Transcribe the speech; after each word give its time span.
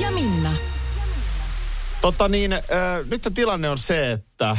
Ja 0.00 0.10
Minna. 0.10 0.52
Tota 2.00 2.28
niin, 2.28 2.52
äh, 2.52 2.60
nyt 3.10 3.28
tilanne 3.34 3.68
on 3.68 3.78
se, 3.78 4.12
että 4.12 4.56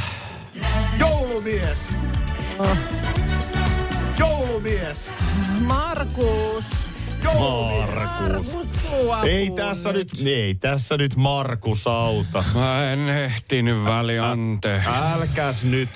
joulumies. 0.99 1.77
Joulumies. 4.20 4.98
Markus. 5.59 6.63
Markus. 7.23 8.48
Ei 9.23 9.52
tässä 9.52 9.94
nyt, 9.94 10.09
ei 10.26 10.55
tässä 10.55 10.98
nyt 10.98 11.16
Markus 11.16 11.88
auta. 11.88 12.44
Mä 12.54 12.91
en 12.91 13.10
ehtinyt 13.10 13.85
väli, 13.85 14.20
anteeksi. 14.20 14.90
Älkäs 15.13 15.63
nyt. 15.63 15.90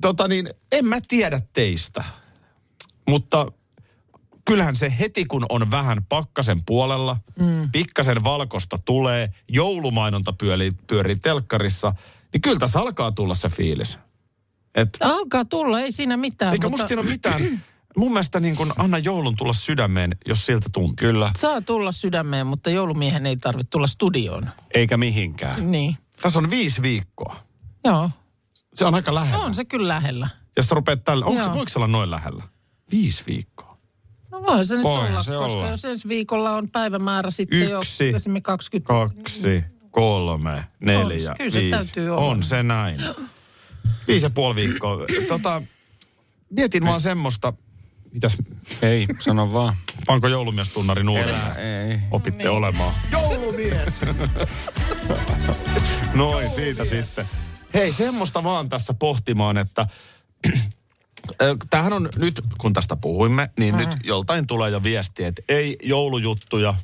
Tota 0.00 0.28
niin, 0.28 0.50
en 0.72 0.86
mä 0.86 0.98
tiedä 1.08 1.40
teistä. 1.52 2.04
Mutta 3.08 3.46
kyllähän 4.48 4.76
se 4.76 4.94
heti, 5.00 5.24
kun 5.24 5.46
on 5.48 5.70
vähän 5.70 6.04
pakkasen 6.08 6.64
puolella, 6.66 7.16
mm. 7.38 7.70
pikkasen 7.72 8.24
valkosta 8.24 8.78
tulee, 8.84 9.32
joulumainonta 9.48 10.32
pyörii, 10.32 10.72
pyörii 10.86 11.16
telkkarissa, 11.16 11.94
niin 12.32 12.40
kyllä 12.40 12.58
tässä 12.58 12.80
alkaa 12.80 13.12
tulla 13.12 13.34
se 13.34 13.48
fiilis. 13.48 13.98
Et, 14.74 14.88
Alkaa 15.00 15.44
tulla, 15.44 15.80
ei 15.80 15.92
siinä 15.92 16.16
mitään. 16.16 16.52
eikä 16.52 16.68
mutta 16.68 16.82
musta 16.82 16.88
siinä 16.88 17.00
ole 17.02 17.10
mitään. 17.10 17.62
Mun 17.96 18.12
mielestä 18.12 18.40
niin 18.40 18.56
kun 18.56 18.72
anna 18.78 18.98
joulun 18.98 19.36
tulla 19.36 19.52
sydämeen, 19.52 20.16
jos 20.26 20.46
siltä 20.46 20.68
tuntuu. 20.72 20.94
Kyllä, 20.96 21.30
Saa 21.38 21.60
tulla 21.60 21.92
sydämeen, 21.92 22.46
mutta 22.46 22.70
joulumiehen 22.70 23.26
ei 23.26 23.36
tarvitse 23.36 23.70
tulla 23.70 23.86
studioon. 23.86 24.50
eikä 24.74 24.96
mihinkään. 24.96 25.70
Niin. 25.70 25.96
Tässä 26.22 26.38
on 26.38 26.50
viisi 26.50 26.82
viikkoa. 26.82 27.36
Joo, 27.84 28.10
Se 28.74 28.84
on 28.84 28.94
aika 28.94 29.14
lähellä. 29.14 29.44
on 29.44 29.54
se 29.54 29.64
kyllä 29.64 29.88
lähellä. 29.88 30.28
Jos 30.56 30.66
sä 30.68 30.74
rupeat 30.74 31.04
tällä, 31.04 31.26
onko 31.26 31.42
se, 31.42 31.52
voiko 31.52 31.68
se 31.68 31.78
olla 31.78 31.86
noin 31.88 32.10
lähellä? 32.10 32.42
Viisi 32.90 33.24
viikkoa. 33.26 33.67
No 34.30 34.42
voi 34.42 34.64
se 34.66 34.74
nyt 34.74 34.84
Voihan 34.84 35.10
olla, 35.10 35.22
se 35.22 35.32
koska 35.32 35.46
olla. 35.52 35.68
jos 35.68 35.84
ensi 35.84 36.08
viikolla 36.08 36.50
on 36.56 36.68
päivämäärä 36.70 37.30
sitten 37.30 37.62
Yksi, 37.62 38.10
jo 38.10 38.16
esimerkiksi 38.16 38.42
20... 38.42 38.88
Kaksi, 38.88 39.64
kolme, 39.90 40.64
neljä, 40.80 41.30
On, 41.30 41.36
kyllä 41.36 41.50
se 41.50 41.58
viisi. 41.58 41.70
täytyy 41.70 42.10
olla. 42.10 42.20
On 42.30 42.42
se 42.42 42.62
näin. 42.62 43.00
Viisi 44.08 44.26
ja 44.26 44.30
puoli 44.30 44.54
viikkoa. 44.54 44.98
Tota, 45.28 45.62
mietin 46.50 46.84
vaan 46.86 47.00
semmoista, 47.00 47.52
mitäs, 48.12 48.36
Ei, 48.82 49.06
sano 49.18 49.52
vaan. 49.52 49.76
panko 50.06 50.28
joulumiestunnarin 50.28 51.08
uudelleen? 51.08 51.40
Elä, 51.40 51.54
ei. 51.54 51.98
Opitte 52.10 52.38
niin. 52.38 52.50
olemaan. 52.50 52.94
Joulumies! 53.12 53.88
Noin, 56.14 56.50
siitä 56.50 56.84
sitten. 56.84 57.24
Hei, 57.74 57.92
semmoista 57.92 58.44
vaan 58.44 58.68
tässä 58.68 58.94
pohtimaan, 58.94 59.58
että 59.58 59.86
tämähän 61.70 61.92
on 61.92 62.08
nyt, 62.16 62.40
kun 62.58 62.72
tästä 62.72 62.96
puhuimme, 62.96 63.50
niin 63.58 63.76
nyt 63.76 63.90
joltain 64.04 64.46
tulee 64.46 64.70
jo 64.70 64.82
viesti, 64.82 65.24
että 65.24 65.42
ei 65.48 65.76
joulujuttuja, 65.82 66.74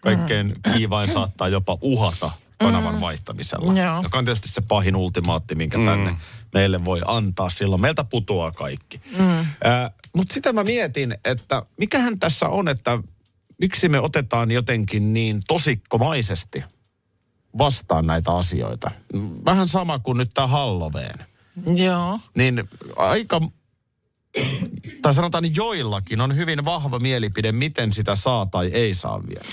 kaikkein 0.00 0.54
kiivain 0.72 1.12
saattaa 1.12 1.48
jopa 1.48 1.78
uhata 1.80 2.30
kanavan 2.58 3.00
vaihtamisella. 3.00 3.72
Joo. 3.72 4.02
Joka 4.02 4.18
on 4.18 4.24
tietysti 4.24 4.48
se 4.48 4.60
pahin 4.60 4.96
ultimaatti, 4.96 5.54
minkä 5.54 5.78
tänne 5.86 6.16
meille 6.52 6.84
voi 6.84 7.00
antaa 7.06 7.50
silloin. 7.50 7.80
Meiltä 7.80 8.04
putoaa 8.04 8.50
kaikki. 8.50 9.00
Mm. 9.18 9.46
Mutta 10.16 10.34
sitä 10.34 10.52
mä 10.52 10.64
mietin, 10.64 11.14
että 11.24 11.62
mikähän 11.78 12.18
tässä 12.18 12.48
on, 12.48 12.68
että 12.68 12.98
miksi 13.58 13.88
me 13.88 14.00
otetaan 14.00 14.50
jotenkin 14.50 15.12
niin 15.12 15.40
tosikkomaisesti 15.46 16.64
vastaan 17.58 18.06
näitä 18.06 18.32
asioita. 18.32 18.90
Vähän 19.44 19.68
sama 19.68 19.98
kuin 19.98 20.18
nyt 20.18 20.30
tämä 20.34 20.46
Halloween. 20.46 21.18
Joo. 21.76 22.18
Niin 22.36 22.68
aika, 22.96 23.40
tai 25.02 25.14
sanotaan 25.14 25.42
niin 25.42 25.56
joillakin 25.56 26.20
on 26.20 26.36
hyvin 26.36 26.64
vahva 26.64 26.98
mielipide, 26.98 27.52
miten 27.52 27.92
sitä 27.92 28.16
saa 28.16 28.46
tai 28.46 28.66
ei 28.66 28.94
saa 28.94 29.22
vielä. 29.28 29.44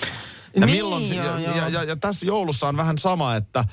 Ja, 0.56 0.66
Niin, 0.66 0.76
milloin, 0.76 1.16
joo, 1.16 1.26
ja, 1.26 1.40
joo. 1.40 1.58
ja, 1.58 1.70
ja, 1.70 1.84
ja 1.84 1.96
tässä 1.96 2.26
joulussa 2.26 2.68
on 2.68 2.78
vähän 2.78 2.98
sama, 2.98 3.36
että, 3.36 3.66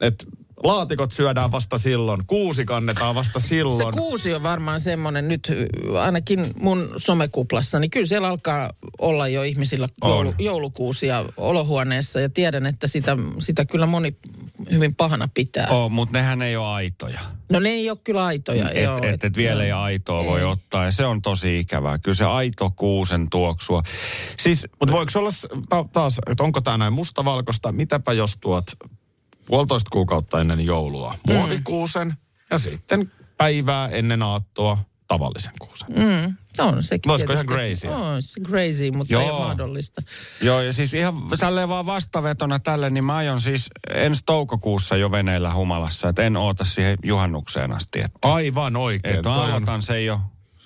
että 0.00 0.24
laatikot 0.64 1.12
syödään 1.12 1.52
vasta 1.52 1.78
silloin, 1.78 2.22
kuusi 2.26 2.64
kannetaan 2.64 3.14
vasta 3.14 3.40
Se 3.40 3.48
silloin. 3.48 3.94
kuusi 3.94 4.34
on 4.34 4.42
varmaan 4.42 4.80
semmoinen 4.80 5.28
nyt, 5.28 5.52
ainakin 6.00 6.46
mun 6.60 6.90
somekuplassa, 6.96 7.78
niin 7.78 7.90
kyllä 7.90 8.06
siellä 8.06 8.28
alkaa 8.28 8.72
olla 8.98 9.28
jo 9.28 9.42
ihmisillä 9.42 9.88
joulu, 10.02 10.34
joulukuusia 10.38 11.24
olohuoneessa 11.36 12.20
ja 12.20 12.28
tiedän, 12.28 12.66
että 12.66 12.86
sitä, 12.86 13.16
sitä 13.38 13.64
kyllä 13.64 13.86
moni 13.86 14.16
hyvin 14.70 14.94
pahana 14.94 15.28
pitää. 15.34 15.68
Oh, 15.70 15.90
mutta 15.90 16.18
nehän 16.18 16.42
ei 16.42 16.56
ole 16.56 16.66
aitoja. 16.66 17.20
No 17.50 17.60
ne 17.60 17.68
ei 17.68 17.90
ole 17.90 17.98
kyllä 18.04 18.24
aitoja. 18.24 18.70
Et, 18.70 18.82
joo, 18.82 18.98
et, 19.02 19.24
et 19.24 19.36
vielä 19.36 19.64
ei 19.64 19.72
aitoa 19.72 20.24
voi 20.24 20.40
Ei. 20.40 20.44
ottaa 20.46 20.84
ja 20.84 20.92
se 20.92 21.06
on 21.06 21.22
tosi 21.22 21.58
ikävää. 21.60 21.98
Kyllä 21.98 22.14
se 22.14 22.24
aito 22.24 22.70
kuusen 22.76 23.30
tuoksua. 23.30 23.82
Siis 24.38 24.66
Mutta 24.80 24.94
voiko 24.94 25.10
se 25.10 25.18
olla 25.18 25.30
taas, 25.92 26.20
että 26.30 26.44
onko 26.44 26.60
tämä 26.60 26.78
näin 26.78 26.92
mustavalkoista, 26.92 27.72
mitäpä 27.72 28.12
jos 28.12 28.36
tuot 28.40 28.64
puolitoista 29.48 29.88
kuukautta 29.92 30.40
ennen 30.40 30.60
joulua 30.60 31.14
muovikuusen 31.26 32.14
ja 32.50 32.58
sitten 32.58 33.12
päivää 33.36 33.88
ennen 33.88 34.22
aattoa 34.22 34.78
tavallisen 35.06 35.52
kuusen. 35.60 35.88
Mm, 35.96 36.34
on 36.58 36.82
sekin 36.82 37.10
Olisiko 37.12 37.32
ihan 37.32 37.46
crazyä? 37.46 37.96
On 37.96 38.22
se 38.22 38.40
crazy, 38.40 38.90
mutta 38.90 39.12
Joo. 39.12 39.22
ei 39.22 39.30
ole 39.30 39.44
mahdollista. 39.44 40.02
Joo, 40.42 40.60
ja 40.60 40.72
siis 40.72 40.94
ihan 40.94 41.14
tälleen 41.40 41.68
vaan 41.68 41.86
vastavetona 41.86 42.58
tälle, 42.58 42.90
niin 42.90 43.04
mä 43.04 43.16
aion 43.16 43.40
siis 43.40 43.66
ensi 43.94 44.22
toukokuussa 44.26 44.96
jo 44.96 45.10
veneillä 45.10 45.54
humalassa, 45.54 46.08
että 46.08 46.22
en 46.22 46.36
oota 46.36 46.64
siihen 46.64 46.98
juhannukseen 47.04 47.72
asti. 47.72 48.00
Että, 48.00 48.18
Aivan 48.22 48.76
oikein. 48.76 49.14
että 49.16 49.22
Toi 49.30 49.42
on- 49.42 49.48
aloitan 49.50 49.82
sen 49.82 50.04
jo 50.06 50.20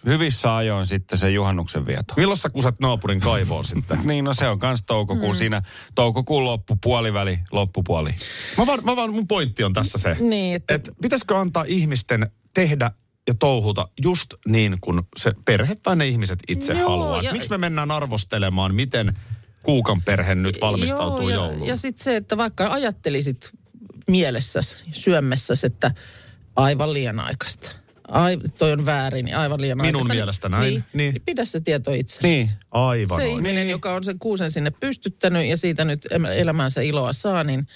hyvissä 0.07 0.57
ajoin 0.57 0.87
sitten 0.87 1.19
sen 1.19 1.35
juhannuksen 1.35 1.87
vieto. 1.87 2.15
Milloin 2.17 2.39
sä 2.39 2.51
kuset 2.51 2.81
naapurin 2.81 3.21
kaivoon 3.21 3.65
sitten? 3.65 3.99
Niin, 4.09 4.25
no 4.25 4.35
se 4.35 4.49
on 4.49 4.59
kans 4.59 4.83
toukokuun 4.87 5.35
mm. 5.35 5.39
siinä, 5.39 5.63
toukokuun 5.95 6.45
loppu, 6.45 6.77
puoliväli, 6.83 7.39
loppupuoli. 7.51 8.15
Mä 8.59 8.67
vaan, 8.67 8.85
mä 8.85 8.97
vaan, 8.97 9.13
mun 9.13 9.27
pointti 9.29 9.65
on 9.65 9.73
tässä 9.73 9.99
se, 9.99 10.17
Niin, 10.21 10.57
että 10.57 10.75
että 10.75 10.93
pitäisikö 11.03 11.39
antaa 11.39 11.65
ihmisten 11.67 12.31
tehdä 12.55 12.91
ja 13.29 13.35
touhuta 13.35 13.89
just 14.03 14.35
niin 14.47 14.77
kuin 14.81 15.03
se 15.17 15.33
perhe 15.45 15.77
tai 15.83 15.97
ne 15.97 16.07
ihmiset 16.09 16.39
itse 16.49 16.73
Joo, 16.73 16.91
haluaa. 16.91 17.23
ja- 17.23 17.33
Miksi 17.33 17.51
me 17.51 17.59
mennään 17.59 17.91
arvostelemaan, 17.91 18.75
miten 18.75 19.15
kuukan 19.63 19.99
perhe 20.05 20.35
nyt 20.35 20.61
valmistautuu 20.61 21.29
Joo, 21.29 21.45
jouluun? 21.45 21.67
Ja, 21.67 21.73
ja 21.73 21.77
sitten 21.77 22.05
se, 22.05 22.17
että 22.17 22.37
vaikka 22.37 22.69
ajattelisit 22.69 23.51
mielessäsi, 24.09 24.77
syömessäsi, 24.93 25.67
että 25.67 25.91
aivan 26.57 26.93
liian 26.93 27.21
aikaista. 27.21 27.71
Ai, 28.13 28.39
toi 28.59 28.73
on 28.73 28.87
väärin, 28.87 29.25
niin 29.25 29.37
aivan 29.37 29.61
liian 29.61 29.79
Minun 29.79 29.87
aikaista. 29.95 30.15
mielestä 30.15 30.49
näin, 30.49 30.63
Niin, 30.75 30.85
niin. 30.95 31.13
niin. 31.15 31.23
pidä 31.27 31.45
se 31.45 31.61
tieto 31.61 31.93
itse. 31.93 32.19
Niin. 32.23 32.49
Aivan 32.71 33.21
Se 33.21 33.29
ihminen, 33.29 33.71
joka 33.71 33.93
on 33.95 34.05
sen 34.05 34.19
kuusen 34.19 34.51
sinne 34.51 34.71
pystyttänyt 34.71 35.47
ja 35.47 35.57
siitä 35.57 35.85
nyt 35.85 36.09
elämänsä 36.37 36.81
iloa 36.81 37.13
saa, 37.13 37.45
niin 37.45 37.67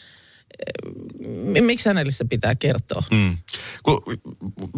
eh, 1.57 1.63
miksi 1.63 1.89
hänelle 1.89 2.13
se 2.13 2.25
pitää 2.25 2.55
kertoa? 2.55 3.03
Mm. 3.11 3.37
Kun, 3.83 4.03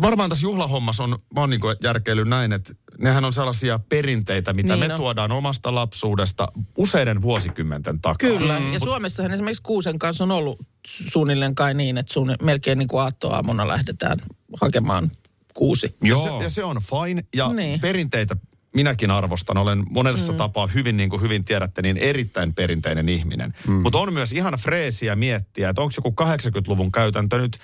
varmaan 0.03 0.29
tässä 0.31 0.43
juhlahommassa 0.47 1.05
on, 1.05 1.11
mä 1.35 1.41
oon 1.41 1.51
niin 1.51 1.61
järkeily 1.83 2.25
näin, 2.25 2.53
että 2.53 2.73
nehän 2.99 3.25
on 3.25 3.33
sellaisia 3.33 3.79
perinteitä, 3.89 4.53
mitä 4.53 4.77
Niin 4.77 4.87
me 4.89 4.95
on. 4.95 5.01
tuodaan 5.01 5.33
omasta 5.33 5.75
lapsuudesta 5.75 6.49
useiden 6.77 7.23
vuosikymmenten 7.23 8.01
takaa. 8.01 8.31
Kyllä, 8.31 8.61
mm. 8.61 8.73
ja 8.73 8.81
Suomessahan 8.81 9.33
esimerkiksi 9.33 9.63
kuusen 9.63 9.99
kanssa 9.99 10.25
on 10.25 10.31
ollut 10.31 10.61
suunnilleen 10.87 11.55
kai 11.55 11.75
niin, 11.75 11.99
että 11.99 12.13
suunni, 12.13 12.35
melkein 12.43 12.79
niin 12.79 12.89
kuin 12.89 13.01
aattoaamuna 13.03 13.69
lähdetään 13.69 14.19
hakemaan 14.61 15.11
kuusi. 15.59 15.97
Ja 16.03 16.09
Joo. 16.09 16.39
se, 16.39 16.45
ja 16.45 16.51
se 16.51 16.65
on 16.65 16.77
fine. 16.77 17.25
Ja 17.37 17.53
Niin. 17.53 17.81
perinteitä 17.81 18.37
minäkin 18.75 19.11
arvostan. 19.11 19.59
Olen 19.59 19.85
monessa 19.91 20.33
mm. 20.33 20.39
tapaa 20.39 20.67
hyvin, 20.67 20.97
niin 20.97 21.11
kuin 21.11 21.23
hyvin 21.23 21.45
tiedätte, 21.45 21.83
niin 21.83 21.97
erittäin 21.97 22.55
perinteinen 22.55 23.09
ihminen. 23.09 23.55
Mm. 23.67 23.73
Mutta 23.73 23.99
on 23.99 24.13
myös 24.13 24.33
ihan 24.33 24.55
freesiä 24.55 25.17
miettiä, 25.17 25.69
että 25.69 25.83
onko 25.83 25.95
joku 25.97 26.15
80-luvun 26.23 26.93
käytäntö 26.93 27.39
nyt 27.39 27.59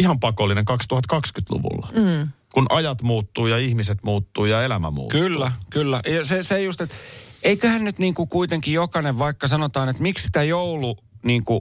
ihan 0.00 0.20
pakollinen 0.20 0.64
2020-luvulla. 1.04 1.88
Mm. 1.92 2.28
Kun 2.52 2.66
ajat 2.68 3.02
muuttuu 3.02 3.46
ja 3.46 3.58
ihmiset 3.58 3.98
muuttuu 4.02 4.44
ja 4.44 4.62
elämä 4.62 4.90
muuttuu. 4.90 5.20
Kyllä, 5.20 5.52
kyllä. 5.70 6.00
Ja 6.06 6.24
se, 6.24 6.42
se 6.42 6.62
just, 6.62 6.80
että 6.80 6.94
eiköhän 7.42 7.84
nyt 7.84 7.98
niin 7.98 8.14
kuin 8.14 8.28
kuitenkin 8.28 8.74
jokainen, 8.74 9.18
vaikka 9.18 9.48
sanotaan, 9.48 9.88
että 9.88 10.02
miksi 10.02 10.22
sitä 10.22 10.42
joulu, 10.42 10.96
niin 11.24 11.44
kuin, 11.44 11.60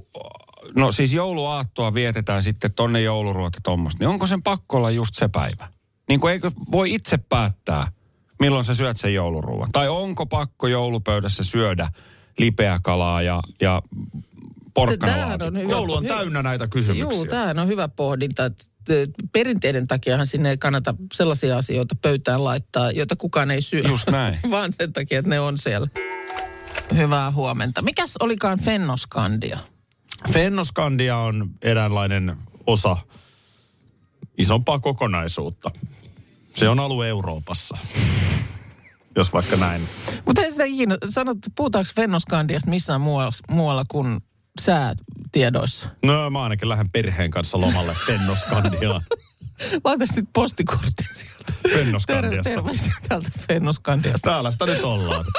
no 0.76 0.92
siis 0.92 1.14
jouluaattoa 1.14 1.94
vietetään 1.94 2.44
sitten 2.44 2.74
tonne 2.74 3.02
jouluruota 3.02 3.60
tuommoista, 3.64 4.00
niin 4.00 4.10
onko 4.10 4.28
sen 4.28 4.44
pakko 4.44 4.78
olla 4.78 4.92
just 4.92 5.16
se 5.16 5.28
päivä? 5.28 5.77
Niin 6.10 6.20
kuin 6.20 6.34
eikö 6.34 6.52
voi 6.72 6.94
itse 6.94 7.18
päättää, 7.18 7.92
milloin 8.40 8.66
sä 8.66 8.76
syöt 8.76 8.98
sen 8.98 9.14
jouluruuan? 9.14 9.72
Tai 9.72 9.88
onko 9.90 10.26
pakko 10.26 10.68
joulupöydässä 10.68 11.44
syödä 11.44 11.90
lipeä 12.38 12.80
kalaa 12.84 13.22
ja, 13.22 13.40
ja 13.62 13.82
hyvä- 14.92 15.70
Joulu 15.70 15.94
on 15.94 16.06
täynnä 16.06 16.44
näitä 16.44 16.68
kysymyksiä. 16.68 17.20
Joo, 17.22 17.26
tämähän 17.26 17.60
on 17.60 17.68
hyvä 17.68 17.88
pohdinta. 17.88 18.52
Perinteiden 19.32 19.88
takiahan 19.88 20.28
sinne 20.28 20.50
ei 20.50 20.58
kannata 20.58 20.96
sellaisia 21.14 21.58
asioita 21.58 21.96
pöytään 22.02 22.44
laittaa, 22.44 22.92
joita 22.92 23.16
kukaan 23.16 23.52
ei 23.52 23.62
syö. 23.62 23.82
Just 23.88 24.10
näin. 24.10 24.40
Vaan 24.52 24.74
sen 24.74 24.94
takia, 24.94 25.20
että 25.20 25.30
ne 25.30 25.40
on 25.40 25.58
siellä. 25.58 25.88
Hyvää 26.96 27.32
huomenta. 27.32 27.82
Mikäs 27.82 28.14
olikaan 28.20 28.60
Fennoskandia? 28.60 29.60
Fennoskandia 30.34 31.18
on 31.18 31.50
eräänlainen 31.62 32.36
osa 32.68 32.98
isompaa 34.38 34.80
kokonaisuutta. 34.80 35.72
Se 36.56 36.70
on 36.70 36.80
alue 36.80 37.08
Euroopassa. 37.08 37.78
Jos 39.16 39.34
vaikka 39.34 39.56
näin. 39.56 39.82
Mutta 40.26 40.42
ei 40.42 40.52
sitä 40.52 40.64
ikinä 40.64 40.98
sanottu, 41.10 41.50
puhutaanko 41.56 41.92
Fennoskandiasta 41.96 42.70
missään 42.70 43.02
muualla, 43.02 43.32
muualla 43.50 43.84
kuin 43.88 44.20
säätiedoissa? 44.60 45.90
No 46.06 46.30
mä 46.30 46.44
ainakin 46.44 46.70
lähden 46.70 46.90
perheen 46.90 47.32
kanssa 47.32 47.62
lomalle 47.62 47.96
Fennoskandiaan. 48.08 49.02
Laita 49.84 50.06
sitten 50.06 50.28
postikortin 50.34 51.08
sieltä. 51.14 51.54
Fennoskandiasta. 51.70 52.50
Terveisiä 52.50 52.94
täältä 53.10 53.30
Fennoskandiasta. 53.48 54.30
Täällä 54.30 54.52
sitä 54.52 54.66
nyt 54.66 54.84
ollaan. 54.84 55.26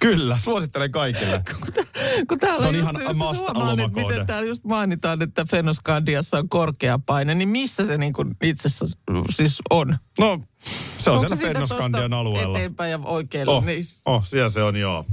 Kyllä, 0.00 0.38
suosittelen 0.38 0.90
kaikille. 0.92 1.42
Kun 2.28 2.38
täällä 2.38 2.60
Se 2.60 2.68
on 2.68 2.74
ihan 2.74 2.94
must 3.14 3.40
että 3.40 3.58
lomakohde. 3.58 4.02
Miten 4.08 4.26
täällä 4.26 4.48
just 4.48 4.64
mainitaan, 4.64 5.22
että 5.22 5.44
Fennoskandiassa 5.44 6.38
on 6.38 6.48
korkea 6.48 6.98
paine, 7.06 7.34
niin 7.34 7.48
missä 7.48 7.86
se 7.86 7.98
niin 7.98 8.12
kuin 8.12 8.36
itse 8.42 8.68
asiassa 8.68 8.96
siis 9.34 9.58
on? 9.70 9.98
No, 10.18 10.40
se 10.98 11.10
on 11.10 11.16
Onko 11.16 11.28
siellä 11.28 11.52
Fennoskandian 11.52 12.02
tosta 12.10 12.18
alueella. 12.18 12.58
Eteenpäin 12.58 12.90
ja 12.90 12.98
oikealle. 13.04 13.52
Oh, 13.52 13.64
Niin. 13.64 13.84
oh, 14.06 14.26
siellä 14.26 14.50
se 14.50 14.62
on, 14.62 14.76
joo. 14.76 15.04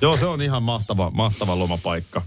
Joo, 0.00 0.16
se 0.16 0.26
on 0.26 0.42
ihan 0.42 0.62
mahtava, 0.62 1.10
mahtava 1.10 1.58
lomapaikka. 1.58 2.22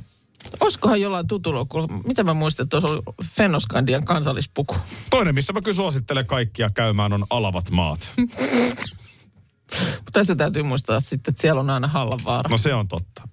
Olisikohan 0.60 1.02
jollain 1.02 1.28
tutulla, 1.28 1.66
kun, 1.70 2.02
mitä 2.08 2.24
mä 2.24 2.34
muistan, 2.34 2.64
että 2.64 2.80
tuossa 2.80 2.96
oli 2.98 3.16
Fennoskandian 3.36 4.06
kansallispuku. 4.06 4.76
Toinen, 5.10 5.36
missä 5.36 5.54
mä 5.54 5.62
kyllä 5.62 5.76
suosittelen 5.76 6.26
kaikkia 6.26 6.70
käymään, 6.74 7.14
on 7.14 7.26
Alavat 7.30 7.70
maat. 7.72 8.14
Tässä 10.14 10.36
täytyy 10.36 10.64
muistaa 10.64 11.00
sitten, 11.00 11.32
että 11.32 11.42
siellä 11.42 11.62
on 11.62 11.70
aina 11.70 11.88
Hallavaara. 11.88 12.50
No 12.50 12.58
se 12.58 12.74
on 12.74 12.88
totta. 12.88 13.30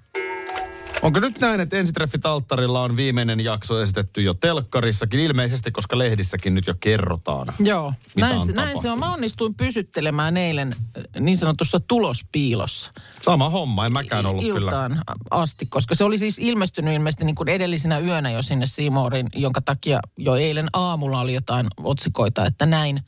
Onko 1.03 1.21
nyt 1.21 1.41
näin, 1.41 1.61
että 1.61 1.77
ensitreffit 1.77 2.27
alttarilla 2.27 2.83
on 2.83 2.97
viimeinen 2.97 3.41
jakso 3.41 3.83
esitetty 3.83 4.23
jo 4.23 4.35
telkkarissakin, 4.35 5.21
ilmeisesti, 5.21 5.71
koska 5.71 5.99
lehdissäkin 5.99 6.55
nyt 6.55 6.67
jo 6.67 6.75
kerrotaan. 6.81 7.55
Joo, 7.59 7.93
Mitä 8.15 8.27
näin, 8.27 8.41
on 8.41 8.47
se, 8.47 8.53
näin 8.53 8.83
se 8.83 8.91
on. 8.91 8.99
Mä 8.99 9.13
onnistuin 9.13 9.55
pysyttelemään 9.55 10.37
eilen 10.37 10.73
äh, 10.73 11.05
niin 11.21 11.37
sanotussa 11.37 11.81
tulospiilossa. 11.81 12.93
Sama 13.23 13.51
homma, 13.51 13.87
en 13.87 13.93
mäkään 13.93 14.27
ollut 14.27 14.45
kyllä. 14.45 14.71
iltaan 14.71 15.03
asti, 15.31 15.67
koska 15.67 15.95
se 15.95 16.05
oli 16.05 16.19
siis 16.19 16.39
ilmestynyt 16.39 16.95
ilmeisesti 16.95 17.25
niin 17.25 17.37
kuin 17.37 17.49
edellisenä 17.49 17.99
yönä 17.99 18.31
jo 18.31 18.43
sinne 18.43 18.67
Seamourin, 18.67 19.29
jonka 19.35 19.61
takia 19.61 20.01
jo 20.17 20.35
eilen 20.35 20.69
aamulla 20.73 21.21
oli 21.21 21.35
jotain 21.35 21.67
otsikoita, 21.77 22.47
että 22.47 22.67
näin, 22.67 23.01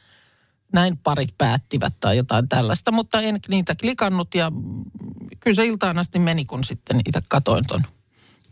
näin 0.72 0.96
parit 0.98 1.38
päättivät 1.38 1.94
tai 2.00 2.16
jotain 2.16 2.48
tällaista, 2.48 2.90
mutta 2.90 3.20
en 3.20 3.40
niitä 3.48 3.74
klikannut 3.80 4.34
ja 4.34 4.52
kyllä 5.40 5.54
se 5.54 5.66
iltaan 5.66 5.98
asti 5.98 6.18
meni, 6.18 6.44
kun 6.44 6.64
sitten 6.64 7.00
itse 7.06 7.20
katoin 7.28 7.64
ton 7.68 7.82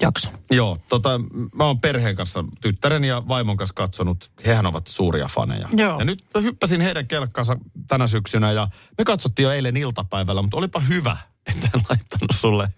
jakson. 0.03 0.33
Joo, 0.51 0.79
tota, 0.89 1.21
mä 1.55 1.65
oon 1.65 1.81
perheen 1.81 2.17
kanssa, 2.17 2.45
tyttären 2.61 3.05
ja 3.05 3.29
vaimon 3.29 3.57
kanssa 3.57 3.75
katsonut. 3.75 4.31
Hehän 4.47 4.67
ovat 4.67 4.87
suuria 4.87 5.27
faneja. 5.29 5.69
Joo. 5.77 5.99
Ja 5.99 6.05
nyt 6.05 6.25
mä 6.35 6.41
hyppäsin 6.41 6.81
heidän 6.81 7.07
kelkkaansa 7.09 7.57
tänä 7.89 8.07
syksynä 8.07 8.53
ja 8.53 8.69
me 8.99 9.05
katsottiin 9.05 9.45
jo 9.45 9.51
eilen 9.53 9.77
iltapäivällä, 9.77 10.43
mutta 10.43 10.57
olipa 10.57 10.81
hyvä, 10.81 11.17
että 11.47 11.69
en 11.75 11.81
laittanut 11.89 12.31
sulle 12.35 12.69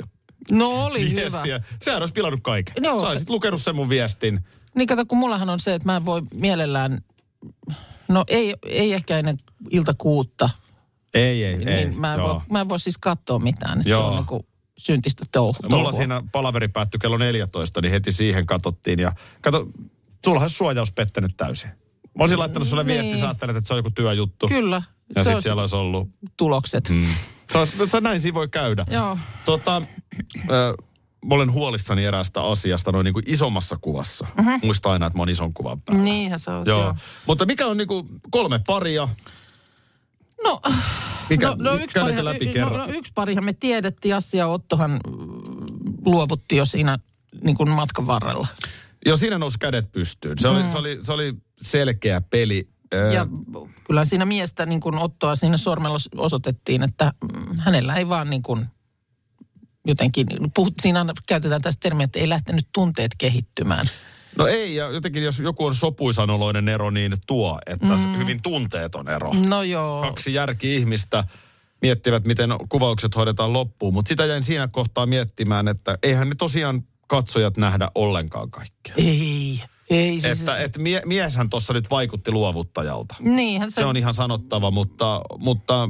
No 0.50 0.84
oli 0.84 1.10
hyvä. 1.10 1.20
viestiä. 1.20 1.60
Sehän 1.82 2.02
olisi 2.02 2.12
pilannut 2.14 2.40
kaiken. 2.40 2.84
Joo. 2.84 3.00
Saisit 3.00 3.30
lukenut 3.30 3.62
sen 3.62 3.76
mun 3.76 3.88
viestin. 3.88 4.40
Niin 4.74 4.88
kato, 4.88 5.06
kun 5.06 5.18
mullahan 5.18 5.50
on 5.50 5.60
se, 5.60 5.74
että 5.74 5.86
mä 5.88 5.96
en 5.96 6.04
voi 6.04 6.22
mielellään, 6.34 6.98
no 8.08 8.24
ei, 8.28 8.54
ei 8.66 8.92
ehkä 8.92 9.18
ennen 9.18 9.36
ilta 9.70 9.94
kuutta, 9.98 10.50
Ei, 11.14 11.44
ei, 11.44 11.54
ei. 11.54 11.84
niin 11.84 12.00
mä 12.00 12.14
en, 12.14 12.20
voi, 12.22 12.40
mä 12.50 12.60
en 12.60 12.68
voi 12.68 12.80
siis 12.80 12.98
katsoa 12.98 13.38
mitään. 13.38 13.72
Että 13.72 13.84
se 13.84 13.90
Joo. 13.90 14.08
on 14.08 14.26
niin 14.30 14.46
syntistä 14.78 15.24
touhu. 15.32 15.56
Mulla 15.62 15.68
touhua. 15.76 15.92
siinä 15.92 16.22
palaveri 16.32 16.68
päättyi 16.68 16.98
kello 17.00 17.16
14, 17.16 17.80
niin 17.80 17.90
heti 17.92 18.12
siihen 18.12 18.46
katsottiin. 18.46 18.98
Ja 18.98 19.12
kato, 19.40 19.66
sulla 20.24 20.40
olisi 20.40 20.56
suojaus 20.56 20.92
pettänyt 20.92 21.36
täysin. 21.36 21.70
Mä 22.18 22.22
olisin 22.22 22.38
laittanut 22.38 22.68
sulle 22.68 22.86
viesti, 22.86 23.06
Niin. 23.06 23.18
sä 23.18 23.26
ajattelet, 23.26 23.56
että 23.56 23.68
se 23.68 23.74
on 23.74 23.78
joku 23.78 23.90
työjuttu. 23.94 24.48
Kyllä. 24.48 24.82
Ja 25.16 25.24
se 25.24 25.28
sitten 25.28 25.42
siellä 25.42 25.60
olisi 25.62 25.76
ollut. 25.76 26.08
tulokset. 26.36 26.88
Mm. 26.90 27.06
Se 27.52 27.58
olisi, 27.58 27.72
se 27.90 28.00
näin 28.00 28.20
siinä 28.20 28.34
voi 28.34 28.48
käydä. 28.48 28.86
Joo. 28.90 29.18
Tota, 29.44 29.82
ö, 30.50 30.74
mä 31.26 31.34
olen 31.34 31.52
huolissani 31.52 32.04
eräästä 32.04 32.42
asiasta 32.42 32.92
noin 32.92 33.04
niin 33.04 33.14
kuin 33.14 33.24
isommassa 33.26 33.76
kuvassa. 33.80 34.26
Uh-huh. 34.38 34.60
Muista 34.62 34.92
aina, 34.92 35.06
että 35.06 35.18
mä 35.18 35.22
oon 35.22 35.28
ison 35.28 35.54
kuvan 35.54 35.80
päällä. 35.80 36.02
Niinhän 36.04 36.40
se 36.40 36.50
on. 36.50 36.66
Joo. 36.66 36.80
Joo. 36.82 36.94
Mutta 37.26 37.46
mikä 37.46 37.66
on 37.66 37.76
niin 37.76 37.88
kuin 37.88 38.08
kolme 38.30 38.60
paria? 38.66 39.08
No, 40.44 40.60
Mikä, 41.30 41.46
no, 41.48 41.54
no, 41.58 41.74
yksi 41.74 42.00
parihan, 42.00 42.24
läpi 42.24 42.46
no, 42.46 42.52
kerran? 42.52 42.88
no, 42.88 42.94
yksi 42.96 43.12
parihan 43.14 43.44
me 43.44 43.52
tiedettiin. 43.52 44.10
Jassi 44.10 44.36
ja 44.36 44.46
Ottohan 44.46 44.90
mm, 44.90 45.00
luovutti 46.04 46.56
jo 46.56 46.64
siinä 46.64 46.98
niin 47.44 47.56
kuin 47.56 47.70
matkan 47.70 48.06
varrella. 48.06 48.46
Joo, 49.06 49.16
siinä 49.16 49.38
nousi 49.38 49.58
kädet 49.58 49.92
pystyyn. 49.92 50.38
Se 50.38 50.48
oli, 50.48 50.62
Mm. 50.62 50.68
se 50.68 50.78
oli, 50.78 50.98
se 51.02 51.12
oli 51.12 51.34
selkeä 51.62 52.20
peli. 52.20 52.68
Ja 53.14 53.26
kyllä 53.86 54.04
siinä 54.04 54.24
miestä 54.24 54.66
niin 54.66 54.80
kuin 54.80 54.98
Ottoa 54.98 55.36
siinä 55.36 55.56
sormella 55.56 55.98
osoitettiin, 56.16 56.82
että 56.82 57.12
mm, 57.32 57.58
hänellä 57.58 57.94
ei 57.96 58.08
vaan 58.08 58.30
niin 58.30 58.42
kuin 58.42 58.66
jotenkin, 59.86 60.26
puhut, 60.54 60.74
siinä 60.82 61.06
käytetään 61.26 61.60
tästä 61.60 61.80
termiä, 61.80 62.04
että 62.04 62.18
ei 62.18 62.28
lähtenyt 62.28 62.68
tunteet 62.72 63.12
kehittymään. 63.18 63.90
No 64.38 64.46
ei, 64.46 64.74
ja 64.74 64.90
jotenkin 64.90 65.22
jos 65.22 65.38
joku 65.38 65.66
on 65.66 65.74
sopuisanoloinen 65.74 66.68
ero, 66.68 66.90
niin 66.90 67.16
tuo, 67.26 67.58
että 67.66 67.86
mm. 67.86 68.18
hyvin 68.18 68.42
tunteeton 68.42 69.08
ero. 69.08 69.32
No 69.48 69.62
joo. 69.62 70.02
Kaksi 70.02 70.34
järki-ihmistä 70.34 71.24
miettivät, 71.82 72.26
miten 72.26 72.50
kuvaukset 72.68 73.16
hoidetaan 73.16 73.52
loppuun, 73.52 73.94
mutta 73.94 74.08
sitä 74.08 74.24
jäin 74.24 74.42
siinä 74.42 74.68
kohtaa 74.68 75.06
miettimään, 75.06 75.68
että 75.68 75.98
eihän 76.02 76.28
ne 76.28 76.34
tosiaan 76.38 76.82
katsojat 77.06 77.56
nähdä 77.56 77.90
ollenkaan 77.94 78.50
kaikkea. 78.50 78.94
Ei, 78.96 79.62
ei. 79.90 80.20
Siis, 80.20 80.40
Että 80.40 80.56
et 80.56 80.78
mie, 80.78 81.02
mieshän 81.04 81.50
tuossa 81.50 81.72
nyt 81.72 81.90
vaikutti 81.90 82.32
luovuttajalta. 82.32 83.14
niinhän 83.20 83.70
se, 83.70 83.74
Se 83.74 83.84
on 83.84 83.96
ihan 83.96 84.14
sanottava, 84.14 84.70
mutta, 84.70 85.20
mutta 85.38 85.88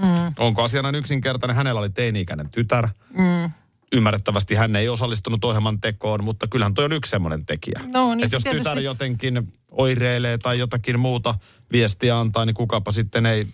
mm. 0.00 0.32
onko 0.38 0.62
asia 0.62 0.82
näin 0.82 0.94
yksinkertainen? 0.94 1.56
Hänellä 1.56 1.80
oli 1.80 1.90
teini-ikäinen 1.90 2.50
tytär. 2.50 2.88
Mm. 3.18 3.50
Ymmärrettävästi 3.92 4.54
hän 4.54 4.76
ei 4.76 4.88
osallistunut 4.88 5.44
ohjelman 5.44 5.80
tekoon, 5.80 6.24
mutta 6.24 6.46
kyllähän 6.46 6.74
toi 6.74 6.84
on 6.84 6.92
yksi 6.92 7.10
semmoinen 7.10 7.46
tekijä. 7.46 7.80
No 7.92 8.14
niin, 8.14 8.24
Et 8.24 8.30
se 8.30 8.36
jos 8.36 8.42
tietysti- 8.42 8.58
tytär 8.64 8.78
jotenkin 8.78 9.52
oireilee 9.70 10.38
tai 10.38 10.58
jotakin 10.58 11.00
muuta 11.00 11.34
viestiä 11.72 12.18
antaa, 12.20 12.44
niin 12.44 12.54
kukapa 12.54 12.92
sitten 12.92 13.26
ei 13.26 13.46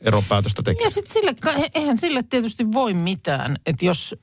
eropäätöstä 0.00 0.60
Ja 0.60 0.64
tekisi. 0.64 0.90
sitten 0.94 1.12
sille, 1.12 1.34
eihän 1.74 1.98
sille 1.98 2.22
tietysti 2.22 2.72
voi 2.72 2.94
mitään, 2.94 3.56
että 3.66 3.84
jos 3.84 4.16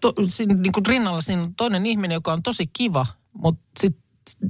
to, 0.00 0.12
siinä, 0.28 0.54
niin 0.54 0.72
kuin 0.72 0.86
rinnalla 0.86 1.20
siinä 1.20 1.42
on 1.42 1.54
toinen 1.54 1.86
ihminen, 1.86 2.14
joka 2.14 2.32
on 2.32 2.42
tosi 2.42 2.66
kiva, 2.66 3.06
mutta 3.32 3.62
sit 3.80 3.96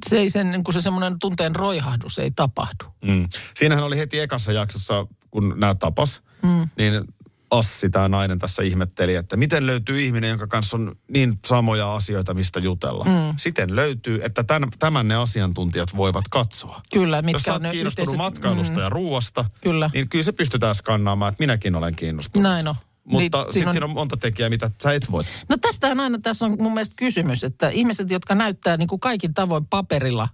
se 0.08 0.18
ei 0.18 0.30
sen, 0.30 0.50
niin 0.50 0.64
kuin 0.64 0.72
se 0.74 0.80
semmoinen 0.80 1.18
tunteen 1.18 1.54
roihahdus 1.56 2.18
ei 2.18 2.30
tapahdu. 2.30 2.84
Mm. 3.04 3.28
Siinähän 3.54 3.84
oli 3.84 3.98
heti 3.98 4.20
ekassa 4.20 4.52
jaksossa, 4.52 5.06
kun 5.30 5.54
nämä 5.56 5.74
tapas, 5.74 6.22
mm. 6.44 6.68
niin 6.78 7.04
Assi, 7.50 7.90
tämä 7.90 8.08
nainen 8.08 8.38
tässä 8.38 8.62
ihmetteli, 8.62 9.14
että 9.14 9.36
miten 9.36 9.66
löytyy 9.66 10.00
ihminen, 10.02 10.30
jonka 10.30 10.46
kanssa 10.46 10.76
on 10.76 10.96
niin 11.08 11.38
samoja 11.46 11.94
asioita, 11.94 12.34
mistä 12.34 12.60
jutella. 12.60 13.04
Mm. 13.04 13.34
Siten 13.36 13.76
löytyy, 13.76 14.20
että 14.24 14.44
tämän, 14.44 14.68
tämän 14.78 15.08
ne 15.08 15.14
asiantuntijat 15.14 15.96
voivat 15.96 16.24
katsoa. 16.30 16.80
Kyllä, 16.92 17.22
mitkä 17.22 17.36
Jos 17.36 17.42
sä 17.42 17.52
oot 17.52 17.62
ne 17.62 17.70
kiinnostunut 17.70 18.08
yhteiset- 18.08 18.18
matkailusta 18.24 18.76
mm. 18.76 18.82
ja 18.82 18.88
ruuasta, 18.88 19.44
Kyllä. 19.60 19.90
niin 19.94 20.08
kyllä 20.08 20.24
se 20.24 20.32
pystytään 20.32 20.74
skannaamaan, 20.74 21.28
että 21.32 21.42
minäkin 21.42 21.74
olen 21.74 21.96
kiinnostunut. 21.96 22.42
Näin 22.42 22.68
on. 22.68 22.74
Mutta 23.04 23.18
Niin, 23.18 23.30
sitten 23.32 23.52
siinä 23.52 23.68
on- 23.68 23.72
siinä 23.72 23.84
on 23.86 23.94
monta 23.94 24.16
tekijää, 24.16 24.50
mitä 24.50 24.70
sä 24.82 24.92
et 24.92 25.10
voi. 25.10 25.24
No 25.48 25.56
tästähän 25.56 26.00
aina 26.00 26.18
tässä 26.18 26.44
on 26.44 26.56
mun 26.58 26.74
mielestä 26.74 26.94
kysymys, 26.98 27.44
että 27.44 27.68
ihmiset, 27.68 28.10
jotka 28.10 28.34
näyttää 28.34 28.76
niin 28.76 28.88
kuin 28.88 29.00
kaikin 29.00 29.34
tavoin 29.34 29.66
paperilla 29.66 30.28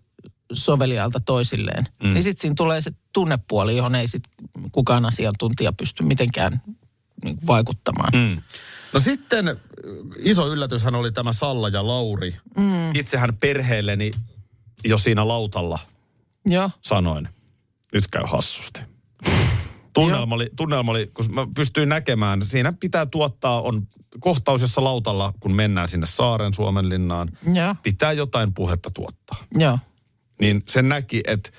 soveliaalta 0.53 1.21
toisilleen, 1.21 1.87
mm. 2.03 2.15
niin 2.15 2.23
sitten 2.23 2.43
siinä 2.43 2.55
tulee 2.55 2.81
se 2.81 2.91
tunnepuoli, 3.13 3.77
johon 3.77 3.95
ei 3.95 4.09
sit 4.09 4.23
kukaan 4.73 5.07
asiantuntija 5.07 5.73
pysty 5.73 6.03
mitenkään 6.03 6.63
niin 7.25 7.39
vaikuttamaan. 7.47 8.13
Mm. 8.15 8.43
No 8.93 9.01
sitten 9.01 9.49
äh, 9.49 9.57
iso 10.19 10.53
yllätyshän 10.53 10.95
oli 10.95 11.13
tämä 11.13 11.33
Salla 11.33 11.69
ja 11.69 11.87
Lauri. 11.87 12.37
Mm. 12.57 12.95
Itsehän 12.95 13.37
perheelleni 13.37 14.11
jo 14.85 14.99
siinä 14.99 15.29
lautalla 15.29 15.79
Joo. 16.47 16.71
sanoin, 16.81 17.29
nyt 17.93 18.07
käy 18.07 18.23
hassusti. 18.27 18.81
Tunnelma 19.93 20.35
oli, 20.35 20.51
tunnelma 20.57 20.91
oli, 20.91 21.11
kun 21.15 21.35
mä 21.35 21.47
pystyin 21.55 21.89
näkemään, 21.89 22.43
siinä 22.43 22.73
pitää 22.81 23.07
tuottaa, 23.07 23.63
on 23.63 23.87
kohtaus, 24.21 24.61
jossa 24.61 24.85
lautalla, 24.85 25.33
kun 25.41 25.53
mennään 25.53 25.89
sinne 25.89 26.07
saaren 26.07 26.55
Suomenlinnaan, 26.55 27.29
Joo. 27.55 27.75
pitää 27.83 28.13
jotain 28.13 28.55
puhetta 28.55 28.91
tuottaa. 28.91 29.37
Joo. 29.55 29.79
Niin 30.41 30.63
sen 30.69 30.89
näki, 30.89 31.21
että 31.27 31.51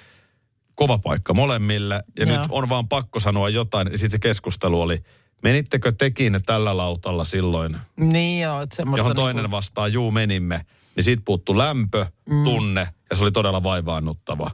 kova 0.75 0.97
paikka 0.97 1.33
molemmille. 1.33 2.03
Ja 2.19 2.25
Joo. 2.25 2.37
nyt 2.37 2.47
on 2.49 2.69
vaan 2.69 2.87
pakko 2.87 3.19
sanoa 3.19 3.49
jotain. 3.49 3.87
Sitten 3.87 4.11
se 4.11 4.19
keskustelu 4.19 4.81
oli, 4.81 5.03
menittekö 5.43 5.91
tekin 5.91 6.39
tällä 6.45 6.77
lautalla 6.77 7.23
silloin, 7.23 7.77
Niin 7.97 8.41
joo, 8.41 8.61
että 8.61 8.75
semmoista... 8.75 9.01
johon 9.01 9.15
toinen 9.15 9.51
vastaa, 9.51 9.87
juu 9.87 10.11
menimme. 10.11 10.65
Niin 10.95 11.03
siitä 11.03 11.21
puuttu 11.25 11.57
lämpö, 11.57 12.05
mm. 12.29 12.43
tunne 12.43 12.87
ja 13.09 13.15
se 13.15 13.23
oli 13.23 13.31
todella 13.31 13.63
vaivaannuttava. 13.63 14.51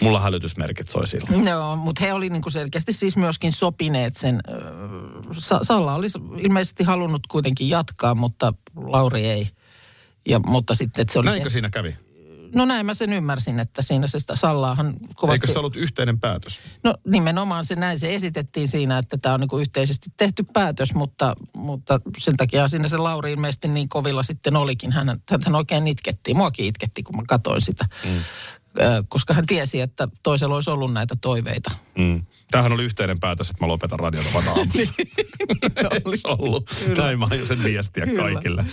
Mulla 0.00 0.20
hälytysmerkit 0.20 0.88
soi 0.88 1.06
silloin. 1.06 1.46
Joo, 1.46 1.76
mutta 1.76 2.04
he 2.04 2.12
oli 2.12 2.28
niinku 2.28 2.50
selkeästi 2.50 2.92
siis 2.92 3.16
myöskin 3.16 3.52
sopineet 3.52 4.16
sen. 4.16 4.40
ö, 4.48 4.52
Sa- 5.38 5.60
Salla 5.62 5.94
olisi 5.94 6.18
ilmeisesti 6.38 6.84
halunnut 6.84 7.26
kuitenkin 7.26 7.68
jatkaa, 7.68 8.14
mutta 8.14 8.52
Lauri 8.76 9.26
ei. 9.26 9.48
Ja, 10.28 10.38
mutta 10.38 10.74
sitten, 10.74 11.02
että 11.02 11.12
se 11.12 11.18
oli... 11.18 11.26
Näinkö 11.26 11.50
siinä 11.50 11.70
kävi? 11.70 11.96
No 12.54 12.64
näin 12.64 12.86
mä 12.86 12.94
sen 12.94 13.12
ymmärsin, 13.12 13.60
että 13.60 13.82
siinä 13.82 14.06
se 14.06 14.18
sitä 14.18 14.36
Sallaahan 14.36 14.94
kovasti... 15.14 15.34
Eikö 15.34 15.52
se 15.52 15.58
ollut 15.58 15.76
yhteinen 15.76 16.20
päätös? 16.20 16.62
No 16.84 16.94
nimenomaan 17.06 17.64
se 17.64 17.76
näin, 17.76 17.98
se 17.98 18.14
esitettiin 18.14 18.68
siinä, 18.68 18.98
että 18.98 19.18
tämä 19.18 19.34
on 19.34 19.40
niinku 19.40 19.58
yhteisesti 19.58 20.10
tehty 20.16 20.44
päätös, 20.52 20.94
mutta, 20.94 21.34
mutta 21.56 22.00
sen 22.18 22.36
takia 22.36 22.68
siinä 22.68 22.88
se 22.88 22.96
Lauri 22.96 23.32
ilmeisesti 23.32 23.68
niin 23.68 23.88
kovilla 23.88 24.22
sitten 24.22 24.56
olikin. 24.56 24.92
Hän, 24.92 25.20
hän 25.44 25.54
oikein 25.54 25.88
itkettiin, 25.88 26.36
muakin 26.36 26.66
itketti, 26.66 27.02
kun 27.02 27.16
mä 27.16 27.22
katsoin 27.28 27.60
sitä. 27.60 27.84
Mm. 28.04 28.24
Koska 29.08 29.34
hän 29.34 29.46
tiesi, 29.46 29.80
että 29.80 30.08
toisella 30.22 30.54
olisi 30.54 30.70
ollut 30.70 30.92
näitä 30.92 31.16
toiveita. 31.20 31.70
Mm. 31.98 32.22
Tämähän 32.50 32.72
oli 32.72 32.84
yhteinen 32.84 33.20
päätös, 33.20 33.50
että 33.50 33.64
mä 33.64 33.68
lopetan 33.68 34.00
radiota 34.00 34.28
vaan 34.34 34.48
aamussa. 34.48 34.78
Eikö 35.92 36.16
se 36.16 36.28
ollut? 36.28 36.70
Näin 36.96 37.18
mä 37.18 37.26
aion 37.30 37.46
sen 37.46 37.64
viestiä 37.64 38.06
Kyllä. 38.06 38.22
kaikille. 38.22 38.64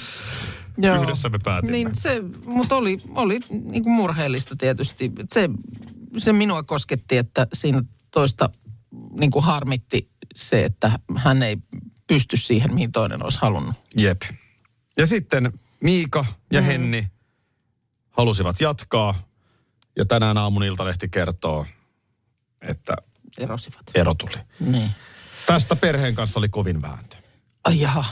Joo. 0.78 1.02
Yhdessä 1.02 1.30
me 1.30 1.40
päätimme. 1.44 1.72
Niin 1.72 1.96
se, 1.96 2.22
mutta 2.46 2.76
oli, 2.76 2.98
oli 3.16 3.40
niin 3.50 3.84
kuin 3.84 3.96
murheellista 3.96 4.56
tietysti. 4.56 5.12
Se, 5.34 5.50
se 6.18 6.34
minua 6.34 6.64
kosketti, 6.64 7.18
että 7.18 7.48
siinä 7.54 7.84
toista 8.12 8.50
niin 9.20 9.32
kuin 9.32 9.46
harmitti 9.46 10.10
se, 10.36 10.66
että 10.66 11.00
hän 11.16 11.44
ei 11.44 11.58
pysty 12.08 12.38
siihen, 12.38 12.74
mihin 12.74 12.92
toinen 12.92 13.24
olisi 13.24 13.40
halunnut. 13.42 13.76
Jep. 13.96 14.22
Ja 14.98 15.06
sitten 15.06 15.52
Miika 15.82 16.26
ja 16.52 16.62
mm. 16.62 16.66
Henni 16.66 17.08
halusivat 18.10 18.62
jatkaa. 18.62 19.16
Ja 19.98 20.06
tänään 20.06 20.38
aamun 20.38 20.64
Iltalehti 20.64 21.10
kertoo, 21.10 21.66
että 22.62 22.94
Erosivat. 23.38 23.82
ero 23.96 24.14
tuli. 24.14 24.44
Niin. 24.60 24.92
Tästä 25.46 25.76
perheen 25.76 26.16
kanssa 26.16 26.40
oli 26.40 26.50
kovin 26.50 26.82
vääntö. 26.82 27.16
Ai 27.64 27.80
jaha, 27.80 28.06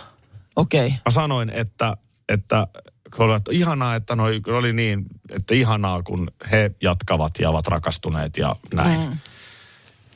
okei. 0.56 0.88
Okay. 0.88 1.00
Mä 1.06 1.12
sanoin, 1.12 1.50
että, 1.50 1.98
että 2.30 2.68
kun 3.16 3.26
olivat 3.26 3.44
ihanaa, 3.52 3.96
että 3.96 4.16
noi 4.16 4.42
oli 4.48 4.74
niin, 4.74 5.06
että 5.30 5.56
ihanaa, 5.56 6.04
kun 6.04 6.32
he 6.52 6.72
jatkavat 6.82 7.32
ja 7.40 7.50
ovat 7.50 7.68
rakastuneet 7.68 8.38
ja 8.38 8.56
näin. 8.74 9.10
Mm. 9.10 9.18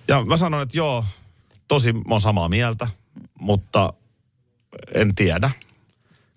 Ja 0.08 0.26
mä 0.26 0.38
sanoin, 0.38 0.64
että 0.64 0.78
joo, 0.78 1.06
tosi 1.68 1.94
mä 1.94 2.02
oon 2.12 2.22
samaa 2.22 2.50
mieltä, 2.50 2.88
mutta 3.40 3.94
en 4.96 5.16
tiedä. 5.16 5.52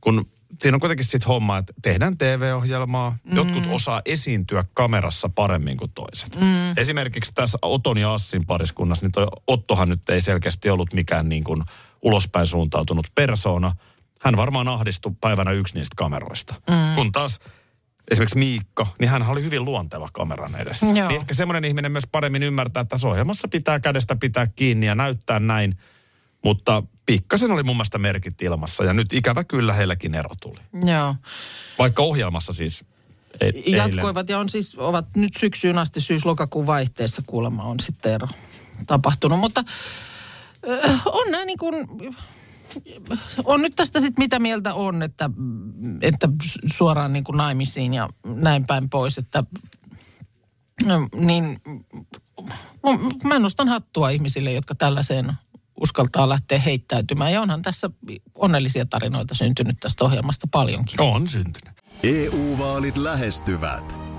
Kun 0.00 0.26
siinä 0.62 0.76
on 0.76 0.80
kuitenkin 0.80 1.06
sit 1.06 1.28
homma, 1.28 1.58
että 1.58 1.72
tehdään 1.82 2.18
TV-ohjelmaa. 2.18 3.16
Mm. 3.24 3.36
Jotkut 3.36 3.66
osaa 3.70 4.02
esiintyä 4.04 4.64
kamerassa 4.74 5.28
paremmin 5.28 5.76
kuin 5.76 5.92
toiset. 5.94 6.36
Mm. 6.36 6.72
Esimerkiksi 6.76 7.34
tässä 7.34 7.58
Oton 7.62 7.98
ja 7.98 8.14
Assin 8.14 8.46
pariskunnassa, 8.46 9.04
niin 9.04 9.12
toi 9.12 9.26
Ottohan 9.46 9.88
nyt 9.88 10.08
ei 10.08 10.20
selkeästi 10.20 10.70
ollut 10.70 10.92
mikään 10.92 11.28
niin 11.28 11.44
kuin 11.44 11.62
ulospäin 12.02 12.46
suuntautunut 12.46 13.06
persoona. 13.14 13.76
Hän 14.22 14.36
varmaan 14.36 14.68
ahdistui 14.68 15.12
päivänä 15.20 15.50
yksi 15.50 15.74
niistä 15.74 15.94
kameroista. 15.96 16.54
Mm. 16.54 16.94
Kun 16.94 17.12
taas 17.12 17.38
esimerkiksi 18.10 18.38
Miikka, 18.38 18.86
niin 19.00 19.10
hän 19.10 19.22
oli 19.22 19.42
hyvin 19.42 19.64
luonteva 19.64 20.08
kameran 20.12 20.54
edessä. 20.54 20.86
Joo. 20.86 21.08
Niin 21.08 21.20
ehkä 21.20 21.34
semmoinen 21.34 21.64
ihminen 21.64 21.92
myös 21.92 22.06
paremmin 22.12 22.42
ymmärtää, 22.42 22.80
että 22.80 22.90
tässä 22.90 23.08
ohjelmassa 23.08 23.48
pitää 23.48 23.80
kädestä 23.80 24.16
pitää 24.16 24.46
kiinni 24.46 24.86
ja 24.86 24.94
näyttää 24.94 25.40
näin. 25.40 25.78
Mutta 26.44 26.82
pikkasen 27.06 27.50
oli 27.50 27.62
mun 27.62 27.76
mielestä 27.76 27.98
merkit 27.98 28.42
ilmassa 28.42 28.84
ja 28.84 28.92
nyt 28.92 29.12
ikävä 29.12 29.44
kyllä 29.44 29.72
heilläkin 29.72 30.14
ero 30.14 30.30
tuli. 30.42 30.60
Joo. 30.84 31.14
Vaikka 31.78 32.02
ohjelmassa 32.02 32.52
siis 32.52 32.84
e- 33.40 33.46
eilen. 33.46 33.78
Jatkoivat 33.78 34.28
ja 34.28 34.38
on 34.38 34.48
siis, 34.48 34.74
ovat 34.78 35.06
nyt 35.16 35.32
syksyyn 35.38 35.78
asti 35.78 36.00
syys-lokakuun 36.00 36.66
vaihteessa 36.66 37.22
kuulemma 37.26 37.62
on 37.62 37.80
sitten 37.80 38.12
ero 38.12 38.28
tapahtunut. 38.86 39.38
Mutta 39.38 39.64
äh, 40.84 41.02
on 41.06 41.30
näin 41.30 41.46
niin 41.46 41.58
kuin, 41.58 41.74
on 43.44 43.62
nyt 43.62 43.74
tästä 43.76 44.00
sitten 44.00 44.22
mitä 44.22 44.38
mieltä 44.38 44.74
on, 44.74 45.02
että, 45.02 45.30
että 46.00 46.28
suoraan 46.66 47.12
niin 47.12 47.24
kuin 47.24 47.36
naimisiin 47.36 47.94
ja 47.94 48.08
näin 48.24 48.66
päin 48.66 48.90
pois, 48.90 49.18
että 49.18 49.44
niin 51.14 51.60
mä 53.24 53.38
nostan 53.38 53.68
hattua 53.68 54.10
ihmisille, 54.10 54.52
jotka 54.52 54.74
tällaiseen 54.74 55.32
uskaltaa 55.80 56.28
lähteä 56.28 56.58
heittäytymään. 56.58 57.32
Ja 57.32 57.40
onhan 57.40 57.62
tässä 57.62 57.90
onnellisia 58.34 58.86
tarinoita 58.86 59.34
syntynyt 59.34 59.76
tästä 59.80 60.04
ohjelmasta 60.04 60.46
paljonkin. 60.50 61.00
On 61.00 61.28
syntynyt. 61.28 61.74
EU-vaalit 62.02 62.96
lähestyvät. 62.96 64.05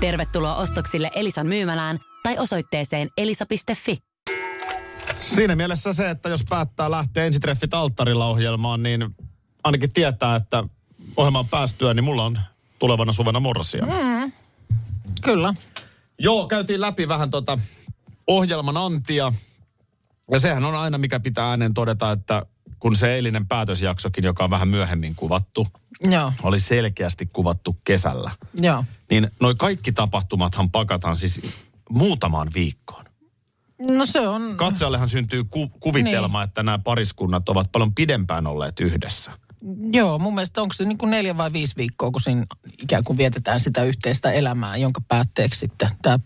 Tervetuloa 0.00 0.56
ostoksille 0.56 1.10
Elisan 1.14 1.46
myymälään 1.46 1.98
tai 2.22 2.38
osoitteeseen 2.38 3.08
elisa.fi. 3.16 3.98
Siinä 5.18 5.56
mielessä 5.56 5.92
se, 5.92 6.10
että 6.10 6.28
jos 6.28 6.44
päättää 6.48 6.90
lähteä 6.90 7.24
ensitreffit 7.24 7.74
alttarilla 7.74 8.26
ohjelmaan, 8.26 8.82
niin 8.82 9.14
ainakin 9.64 9.92
tietää, 9.92 10.36
että 10.36 10.64
ohjelmaan 11.16 11.48
päästyä, 11.48 11.94
niin 11.94 12.04
mulla 12.04 12.24
on 12.24 12.38
tulevana 12.78 13.12
suvena 13.12 13.40
morsia. 13.40 13.86
Mm. 13.86 14.32
Kyllä. 15.22 15.54
Joo, 16.18 16.46
käytiin 16.46 16.80
läpi 16.80 17.08
vähän 17.08 17.30
tota 17.30 17.58
ohjelman 18.26 18.76
antia. 18.76 19.32
Ja 20.30 20.38
sehän 20.38 20.64
on 20.64 20.74
aina, 20.74 20.98
mikä 20.98 21.20
pitää 21.20 21.48
ääneen 21.50 21.74
todeta, 21.74 22.12
että 22.12 22.42
kun 22.80 22.96
se 22.96 23.14
eilinen 23.14 23.46
päätösjaksokin, 23.48 24.24
joka 24.24 24.44
on 24.44 24.50
vähän 24.50 24.68
myöhemmin 24.68 25.14
kuvattu, 25.14 25.66
Joo, 26.00 26.32
oli 26.42 26.60
selkeästi 26.60 27.26
kuvattu 27.32 27.76
kesällä. 27.84 28.30
joo. 28.54 28.84
Niin 29.10 29.30
noi 29.40 29.54
kaikki 29.58 29.92
tapahtumathan 29.92 30.70
pakataan 30.70 31.18
siis 31.18 31.40
muutamaan 31.90 32.48
viikkoon. 32.54 33.04
No 33.96 34.06
se 34.06 34.28
on... 34.28 34.56
Katsojallehan 34.56 35.08
syntyy 35.08 35.44
ku- 35.44 35.68
kuvitelma, 35.80 36.38
niin. 36.38 36.48
että 36.48 36.62
nämä 36.62 36.78
pariskunnat 36.78 37.48
ovat 37.48 37.72
paljon 37.72 37.94
pidempään 37.94 38.46
olleet 38.46 38.80
yhdessä. 38.80 39.32
Joo, 39.92 40.18
mun 40.18 40.34
mielestä 40.34 40.62
onko 40.62 40.74
se 40.74 40.84
niin 40.84 40.98
kuin 40.98 41.10
neljä 41.10 41.36
vai 41.36 41.52
viisi 41.52 41.76
viikkoa, 41.76 42.10
kun 42.10 42.20
siinä 42.20 42.46
ikään 42.82 43.04
kuin 43.04 43.18
vietetään 43.18 43.60
sitä 43.60 43.84
yhteistä 43.84 44.32
elämää, 44.32 44.76
jonka 44.76 45.00
päätteeksi 45.08 45.60
sitten 45.60 45.88
tämä, 46.02 46.18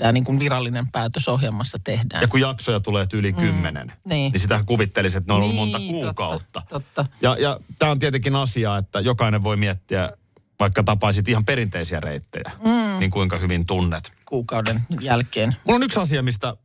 tämä 0.00 0.12
niin 0.12 0.24
kuin 0.24 0.38
virallinen 0.38 0.88
päätös 0.88 1.28
ohjelmassa 1.28 1.78
tehdään. 1.84 2.22
Ja 2.22 2.28
kun 2.28 2.40
jaksoja 2.40 2.80
tulee 2.80 3.06
yli 3.12 3.32
kymmenen, 3.32 3.86
mm, 3.86 3.92
niin. 4.08 4.32
niin 4.32 4.40
sitähän 4.40 4.66
kuvittelisi, 4.66 5.18
että 5.18 5.32
ne 5.32 5.34
on 5.34 5.42
ollut 5.42 5.54
Niin, 5.56 5.70
monta 5.70 5.78
totta, 5.78 5.92
kuukautta. 5.92 6.62
totta. 6.68 7.06
Ja, 7.22 7.36
ja 7.38 7.60
tämä 7.78 7.92
on 7.92 7.98
tietenkin 7.98 8.36
asia, 8.36 8.76
että 8.76 9.00
jokainen 9.00 9.42
voi 9.44 9.56
miettiä, 9.56 10.12
vaikka 10.60 10.82
tapaisit 10.82 11.28
ihan 11.28 11.44
perinteisiä 11.44 12.00
reittejä, 12.00 12.50
mm. 12.64 12.98
niin 12.98 13.10
kuinka 13.10 13.36
hyvin 13.38 13.66
tunnet. 13.66 14.12
Kuukauden 14.24 14.80
jälkeen. 15.00 15.56
Mulla 15.64 15.76
on 15.76 15.82
yksi 15.82 16.00
asia, 16.00 16.22
mistä 16.22 16.56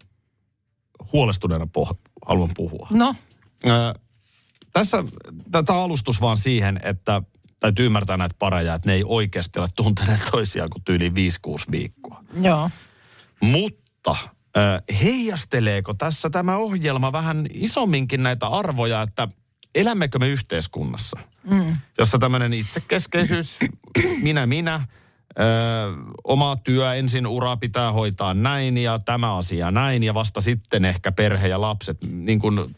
huolestuneena 1.13 1.65
poh- 1.65 1.97
haluan 2.27 2.49
puhua. 2.55 2.87
No, 2.91 3.15
Ö, 3.67 3.93
tässä 4.73 5.03
tämä 5.51 5.83
alustus 5.83 6.21
vaan 6.21 6.37
siihen, 6.37 6.79
että 6.83 7.21
täytyy 7.59 7.85
ymmärtää 7.85 8.17
näitä 8.17 8.35
pareja, 8.39 8.73
että 8.73 8.89
ne 8.89 8.93
ei 8.95 9.03
oikeasti 9.05 9.59
ole 9.59 9.67
tunteneet 9.75 10.21
toisiaan 10.31 10.69
kuin 10.69 10.83
tyyliin 10.83 11.13
5-6 11.13 11.15
viikkoa. 11.71 12.23
joo. 12.41 12.69
Mutta 13.45 14.15
heijasteleeko 15.03 15.93
tässä 15.93 16.29
tämä 16.29 16.57
ohjelma 16.57 17.11
vähän 17.11 17.47
isomminkin 17.53 18.23
näitä 18.23 18.47
arvoja, 18.47 19.01
että 19.01 19.27
elämmekö 19.75 20.19
me 20.19 20.29
yhteiskunnassa, 20.29 21.19
mm. 21.43 21.77
jossa 21.97 22.19
tämmöinen 22.19 22.53
itsekeskeisyys, 22.53 23.59
minä 24.21 24.45
minä, 24.45 24.75
ö, 24.75 25.43
oma 26.23 26.55
työ, 26.55 26.93
ensin 26.93 27.27
ura 27.27 27.57
pitää 27.57 27.91
hoitaa 27.91 28.33
näin 28.33 28.77
ja 28.77 28.99
tämä 28.99 29.35
asia 29.35 29.71
näin 29.71 30.03
ja 30.03 30.13
vasta 30.13 30.41
sitten 30.41 30.85
ehkä 30.85 31.11
perhe 31.11 31.47
ja 31.47 31.61
lapset. 31.61 31.97
Niin 32.11 32.39
kun, 32.39 32.75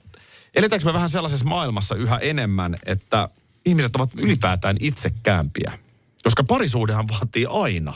eletäänkö 0.55 0.85
me 0.85 0.93
vähän 0.93 1.09
sellaisessa 1.09 1.45
maailmassa 1.45 1.95
yhä 1.95 2.17
enemmän, 2.17 2.75
että 2.85 3.29
ihmiset 3.65 3.95
ovat 3.95 4.09
ylipäätään 4.17 4.77
itsekäämpiä? 4.79 5.71
Koska 6.23 6.43
parisuudehan 6.43 7.07
vaatii 7.07 7.45
aina 7.49 7.93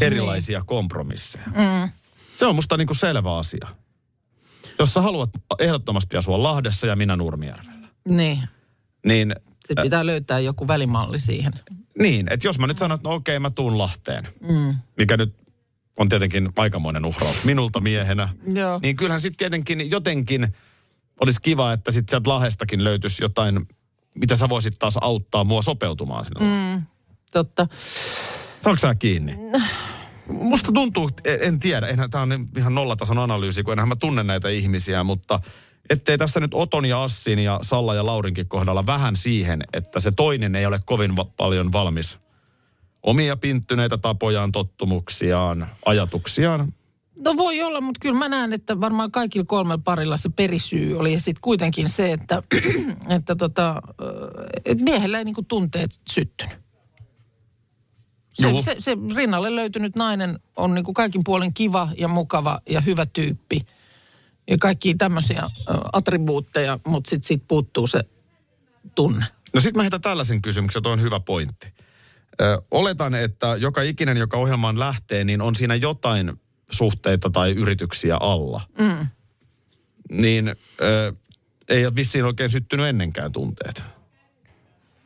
erilaisia 0.00 0.62
kompromisseja. 0.66 1.44
Se 2.36 2.46
on 2.46 2.54
musta 2.54 2.76
niinku 2.76 2.94
selvä 2.94 3.36
asia. 3.36 3.68
Jos 4.78 4.94
sä 4.94 5.02
haluat 5.02 5.30
ehdottomasti 5.58 6.16
asua 6.16 6.42
Lahdessa 6.42 6.86
ja 6.86 6.96
minä 6.96 7.16
Nurmijärvellä, 7.16 7.88
Niin. 8.08 8.42
niin 9.06 9.34
Sitten 9.66 9.82
pitää 9.82 10.06
löytää 10.06 10.38
joku 10.40 10.68
välimalli 10.68 11.18
siihen. 11.18 11.52
Niin, 11.98 12.32
että 12.32 12.46
jos 12.48 12.58
mä 12.58 12.66
nyt 12.66 12.78
sanon, 12.78 12.94
että 12.94 13.08
no 13.08 13.14
okei, 13.14 13.38
mä 13.38 13.50
tuun 13.50 13.78
Lahteen, 13.78 14.28
mm. 14.40 14.74
mikä 14.96 15.16
nyt 15.16 15.34
on 15.98 16.08
tietenkin 16.08 16.50
aikamoinen 16.56 17.04
uhraus 17.04 17.44
minulta 17.44 17.80
miehenä, 17.80 18.28
Joo. 18.54 18.80
niin 18.82 18.96
kyllähän 18.96 19.20
sitten 19.20 19.38
tietenkin 19.38 19.90
jotenkin 19.90 20.54
olisi 21.20 21.40
kiva, 21.42 21.72
että 21.72 21.92
sitten 21.92 22.10
sieltä 22.10 22.30
Lahestakin 22.30 22.84
löytyisi 22.84 23.22
jotain, 23.22 23.68
mitä 24.14 24.36
sä 24.36 24.48
voisit 24.48 24.78
taas 24.78 24.98
auttaa 25.00 25.44
mua 25.44 25.62
sopeutumaan 25.62 26.24
sinne. 26.24 26.40
Mm. 26.74 26.82
Totta. 27.32 27.68
Saanko 28.62 28.80
sä 28.80 28.94
kiinni? 28.94 29.36
Musta 30.28 30.72
tuntuu, 30.72 31.10
en- 31.24 31.38
en 31.42 31.58
tiedä, 31.58 31.86
enhän 31.86 32.10
tämä 32.10 32.22
on 32.22 32.48
ihan 32.56 32.74
nollatason 32.74 33.18
analyysi, 33.18 33.62
kun 33.62 33.72
enhän 33.72 33.88
mä 33.88 33.96
tunne 33.96 34.22
näitä 34.22 34.48
ihmisiä, 34.48 35.04
mutta 35.04 35.40
ettei 35.90 36.18
tässä 36.18 36.40
nyt 36.40 36.54
Oton 36.54 36.84
ja 36.84 37.02
Assin 37.02 37.38
ja 37.38 37.58
Salla 37.62 37.94
ja 37.94 38.06
Laurinkin 38.06 38.48
kohdalla 38.48 38.86
vähän 38.86 39.16
siihen, 39.16 39.62
että 39.72 40.00
se 40.00 40.10
toinen 40.16 40.56
ei 40.56 40.66
ole 40.66 40.80
kovin 40.84 41.16
va- 41.16 41.24
paljon 41.36 41.72
valmis 41.72 42.18
omia 43.02 43.36
pinttyneitä 43.36 43.98
tapojaan, 43.98 44.52
tottumuksiaan, 44.52 45.68
ajatuksiaan. 45.86 46.72
No 47.24 47.36
voi 47.36 47.62
olla, 47.62 47.80
mutta 47.80 47.98
kyllä 48.00 48.18
mä 48.18 48.28
näen, 48.28 48.52
että 48.52 48.80
varmaan 48.80 49.12
kaikilla 49.12 49.44
kolmella 49.46 49.82
parilla 49.84 50.16
se 50.16 50.28
perisyy 50.28 50.98
oli 50.98 51.20
sitten 51.20 51.40
kuitenkin 51.40 51.88
se, 51.88 52.12
että, 52.12 52.42
että 53.16 53.36
tota, 53.36 53.82
et 54.64 54.80
miehellä 54.80 55.18
ei 55.18 55.24
niinku 55.24 55.42
tunteet 55.42 55.90
syttynyt. 56.10 56.61
Se, 58.32 58.52
se, 58.64 58.76
se 58.78 58.96
rinnalle 59.16 59.56
löytynyt 59.56 59.96
nainen 59.96 60.38
on 60.56 60.74
niinku 60.74 60.92
kaikin 60.92 61.22
puolin 61.24 61.54
kiva 61.54 61.88
ja 61.98 62.08
mukava 62.08 62.60
ja 62.68 62.80
hyvä 62.80 63.06
tyyppi. 63.06 63.60
Ja 64.50 64.58
kaikki 64.58 64.94
tämmöisiä 64.94 65.42
attribuutteja, 65.92 66.78
mutta 66.86 67.10
sitten 67.10 67.26
siitä 67.26 67.44
puuttuu 67.48 67.86
se 67.86 68.04
tunne. 68.94 69.26
No 69.54 69.60
sitten 69.60 69.78
mä 69.78 69.82
heitän 69.82 70.00
tällaisen 70.00 70.42
kysymyksen, 70.42 70.82
toi 70.82 70.92
on 70.92 71.02
hyvä 71.02 71.20
pointti. 71.20 71.66
Ö, 72.40 72.62
oletan, 72.70 73.14
että 73.14 73.56
joka 73.56 73.82
ikinen, 73.82 74.16
joka 74.16 74.36
ohjelmaan 74.36 74.78
lähtee, 74.78 75.24
niin 75.24 75.40
on 75.40 75.54
siinä 75.54 75.74
jotain 75.74 76.32
suhteita 76.70 77.30
tai 77.30 77.50
yrityksiä 77.50 78.16
alla. 78.16 78.60
Mm. 78.78 79.06
Niin 80.10 80.48
ö, 80.80 81.12
ei 81.68 81.86
ole 81.86 81.94
vissiin 81.94 82.24
oikein 82.24 82.50
syttynyt 82.50 82.86
ennenkään 82.86 83.32
tunteet. 83.32 83.82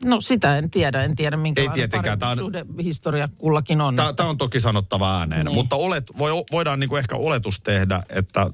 No 0.04 0.20
sitä 0.20 0.56
en 0.56 0.70
tiedä, 0.70 1.02
en 1.02 1.16
tiedä 1.16 1.36
minkälainen 1.36 1.74
tietenkään, 1.74 2.18
tää 2.18 2.28
on- 2.28 2.38
suhdehistoria 2.38 3.28
kullakin 3.38 3.80
on. 3.80 3.96
Tämä 3.96 4.28
on 4.28 4.38
toki 4.38 4.60
sanottava 4.60 5.18
ääneen, 5.18 5.44
Niin. 5.44 5.54
mutta 5.54 5.76
olet, 5.76 6.04
voi, 6.18 6.30
voidaan 6.52 6.80
niinku 6.80 6.96
ehkä 6.96 7.16
oletus 7.16 7.60
tehdä, 7.60 8.02
että 8.08 8.50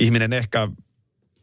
ihminen 0.00 0.32
ehkä 0.32 0.68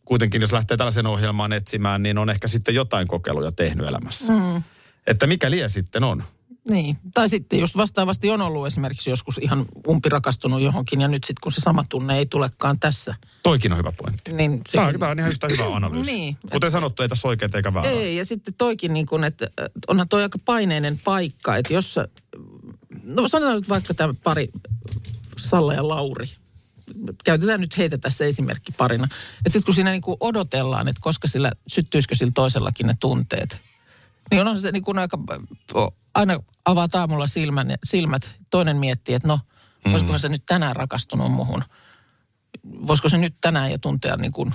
kuitenkin, 0.06 0.42
jos 0.42 0.52
lähtee 0.52 0.78
tällaisen 0.78 1.06
ohjelmaan 1.08 1.54
etsimään, 1.54 2.04
niin 2.04 2.18
on 2.18 2.30
ehkä 2.30 2.48
sitten 2.48 2.76
jotain 2.76 3.08
kokeiluja 3.08 3.52
tehnyt 3.52 3.88
elämässä. 3.88 4.34
Mm. 4.34 4.64
Että 5.08 5.28
mikä 5.28 5.52
lie 5.52 5.70
sitten 5.70 6.04
on. 6.04 6.24
Niin, 6.70 6.98
tai 7.14 7.30
sitten 7.30 7.60
just 7.60 7.78
vastaavasti 7.78 8.30
on 8.30 8.42
ollut 8.42 8.68
esimerkiksi 8.68 9.10
joskus 9.10 9.38
ihan 9.38 9.66
umpirakastunut 9.88 10.62
johonkin 10.62 11.02
ja 11.02 11.08
nyt 11.08 11.24
sitten 11.24 11.42
kun 11.44 11.52
se 11.52 11.62
sama 11.62 11.86
tunne 11.90 12.18
ei 12.18 12.26
tulekaan 12.26 12.80
tässä, 12.80 13.16
Toikin 13.44 13.72
on 13.72 13.78
hyvä 13.78 13.92
pointti. 13.92 14.34
niin 14.34 14.52
Tämä, 14.52 14.64
sekin- 14.86 14.96
on- 14.96 15.00
tämä 15.00 15.12
on 15.12 15.20
ihan 15.20 15.32
yhtä 15.32 15.48
hyvä 15.48 15.76
analyysi. 15.76 16.12
Niin. 16.12 16.38
Kuten 16.52 16.72
sanottu, 16.72 17.02
ei 17.04 17.10
tässä 17.10 17.28
oikein 17.28 17.52
eikä 17.56 17.74
väärää. 17.74 17.92
Ei, 17.92 18.16
ja 18.18 18.26
sitten 18.26 18.54
toikin 18.54 18.94
niin 18.94 19.06
kuin, 19.06 19.24
että 19.24 19.48
äh, 19.62 19.66
onhan 19.88 20.10
toi 20.10 20.22
aika 20.22 20.40
paineinen 20.46 21.00
paikka, 21.04 21.56
että 21.58 21.74
jos 21.74 21.94
sä, 21.94 22.08
no 23.04 23.28
sanotaan 23.28 23.56
nyt 23.56 23.70
vaikka 23.70 23.94
tämä 23.94 24.14
pari, 24.24 24.50
Salla 25.38 25.74
ja 25.74 25.88
Lauri, 25.88 26.30
käytetään 27.24 27.62
nyt 27.62 27.78
heitä 27.78 27.98
tässä 27.98 28.26
esimerkki 28.26 28.72
parina. 28.72 29.04
Että 29.06 29.50
sitten 29.50 29.64
kun 29.66 29.76
siinä 29.76 29.92
niin 29.92 30.02
kuin 30.02 30.18
odotellaan, 30.20 30.88
että 30.88 31.00
koska 31.04 31.28
sillä, 31.28 31.52
syttyisikö 31.68 32.16
sillä 32.16 32.32
toisellakin 32.36 32.88
ne 32.88 32.96
tunteet, 33.00 33.58
niin 34.32 34.48
on 34.48 34.62
se 34.62 34.72
niin 34.72 34.84
kuin 34.84 34.98
aika, 34.98 35.20
aina 36.16 36.40
avaa 36.66 36.88
aamulla 36.94 37.28
silmän, 37.28 37.76
silmät, 37.84 38.30
toinen 38.50 38.78
miettii, 38.78 39.16
että 39.16 39.28
no, 39.28 39.40
voisikohan 39.92 40.20
se 40.20 40.30
nyt 40.30 40.44
tänään 40.46 40.76
rakastunut 40.76 41.32
muhun. 41.32 41.64
Voisiko 42.88 43.10
se 43.10 43.18
nyt 43.18 43.36
tänään 43.42 43.72
jo 43.72 43.78
tuntea 43.78 44.18
niin 44.18 44.32
kuin 44.32 44.54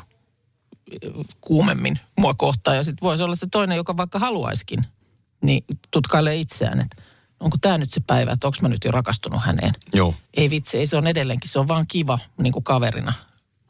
kuumemmin 1.40 2.00
mua 2.18 2.34
kohtaan. 2.34 2.76
Ja 2.76 2.84
sitten 2.84 3.06
voisi 3.06 3.22
olla 3.22 3.36
se 3.36 3.46
toinen, 3.52 3.76
joka 3.76 3.96
vaikka 3.96 4.18
haluaiskin, 4.18 4.86
niin 5.42 5.64
tutkailee 5.90 6.36
itseään, 6.36 6.80
että 6.80 7.02
onko 7.40 7.56
tämä 7.60 7.78
nyt 7.78 7.90
se 7.92 8.00
päivä, 8.06 8.32
että 8.32 8.46
onko 8.46 8.58
mä 8.62 8.68
nyt 8.68 8.84
jo 8.84 8.90
rakastunut 8.90 9.42
häneen. 9.44 9.74
Joo. 9.92 10.14
Ei 10.34 10.50
vitsi, 10.50 10.78
ei 10.78 10.86
se 10.86 10.96
on 10.96 11.06
edelleenkin, 11.06 11.50
se 11.50 11.58
on 11.58 11.68
vaan 11.68 11.86
kiva 11.86 12.18
niin 12.42 12.52
kuin 12.52 12.64
kaverina. 12.64 13.12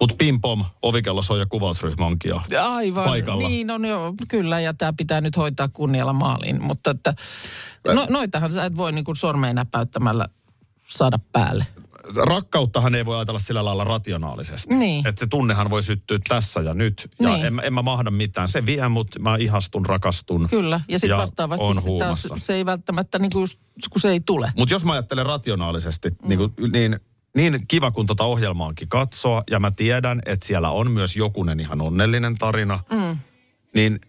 Mutta 0.04 0.16
pim 0.18 0.40
pom, 0.40 0.64
ovikello 0.82 1.22
soi 1.22 1.38
ja 1.38 1.46
kuvausryhmä 1.46 2.06
onkin 2.06 2.28
jo. 2.28 2.40
Aivan, 2.62 3.04
Paikalla. 3.04 3.48
niin 3.48 3.70
on 3.70 3.84
jo, 3.84 4.14
kyllä, 4.28 4.60
ja 4.60 4.74
tämä 4.74 4.92
pitää 4.92 5.20
nyt 5.20 5.36
hoitaa 5.36 5.68
kunnialla 5.68 6.12
maaliin. 6.12 6.62
Mutta 6.64 6.90
että, 6.90 7.14
no, 7.94 8.06
noitahan 8.10 8.52
sä 8.52 8.64
et 8.64 8.76
voi 8.76 8.92
niin 8.92 9.04
kuin 9.04 9.16
sormeen 9.16 9.54
näpäyttämällä 9.54 10.28
saada 10.88 11.18
päälle. 11.32 11.66
Rakkauttahan 12.16 12.94
ei 12.94 13.06
voi 13.06 13.16
ajatella 13.16 13.38
sillä 13.38 13.64
lailla 13.64 13.84
rationaalisesti. 13.84 14.74
Niin. 14.74 15.06
Että 15.06 15.20
se 15.20 15.26
tunnehan 15.26 15.70
voi 15.70 15.82
syttyä 15.82 16.18
tässä 16.28 16.60
ja 16.60 16.74
nyt. 16.74 17.10
Ja 17.20 17.28
Niin. 17.28 17.44
en, 17.44 17.60
en 17.64 17.74
mä 17.74 17.82
mahda 17.82 18.10
mitään. 18.10 18.48
Se 18.48 18.66
vie 18.66 18.88
mut, 18.88 19.08
mä 19.18 19.36
ihastun, 19.36 19.86
rakastun. 19.86 20.48
Kyllä, 20.50 20.80
ja 20.88 20.98
sitten 20.98 21.18
vastaavasti 21.18 21.64
on 21.64 21.74
sit 21.74 21.98
taas 21.98 22.24
huumassa. 22.24 22.46
se 22.46 22.54
ei 22.54 22.66
välttämättä, 22.66 23.18
niin 23.18 23.30
kuin 23.32 23.42
just, 23.42 23.58
kun 23.90 24.00
se 24.00 24.10
ei 24.10 24.20
tule. 24.20 24.52
Mutta 24.56 24.74
jos 24.74 24.84
mä 24.84 24.92
ajattelen 24.92 25.26
rationaalisesti, 25.26 26.10
mm. 26.10 26.28
niin, 26.28 26.38
kuin, 26.38 26.72
niin, 26.72 27.00
niin 27.34 27.64
kiva 27.68 27.90
kun 27.90 28.06
tota 28.06 28.24
ohjelmaankin 28.24 28.88
katsoa, 28.88 29.42
ja 29.50 29.60
mä 29.60 29.70
tiedän, 29.70 30.20
että 30.26 30.46
siellä 30.46 30.70
on 30.70 30.90
myös 30.90 31.16
jokunen 31.16 31.60
ihan 31.60 31.80
onnellinen 31.80 32.38
tarina, 32.38 32.80
mm. 32.92 33.18
niin 33.74 34.00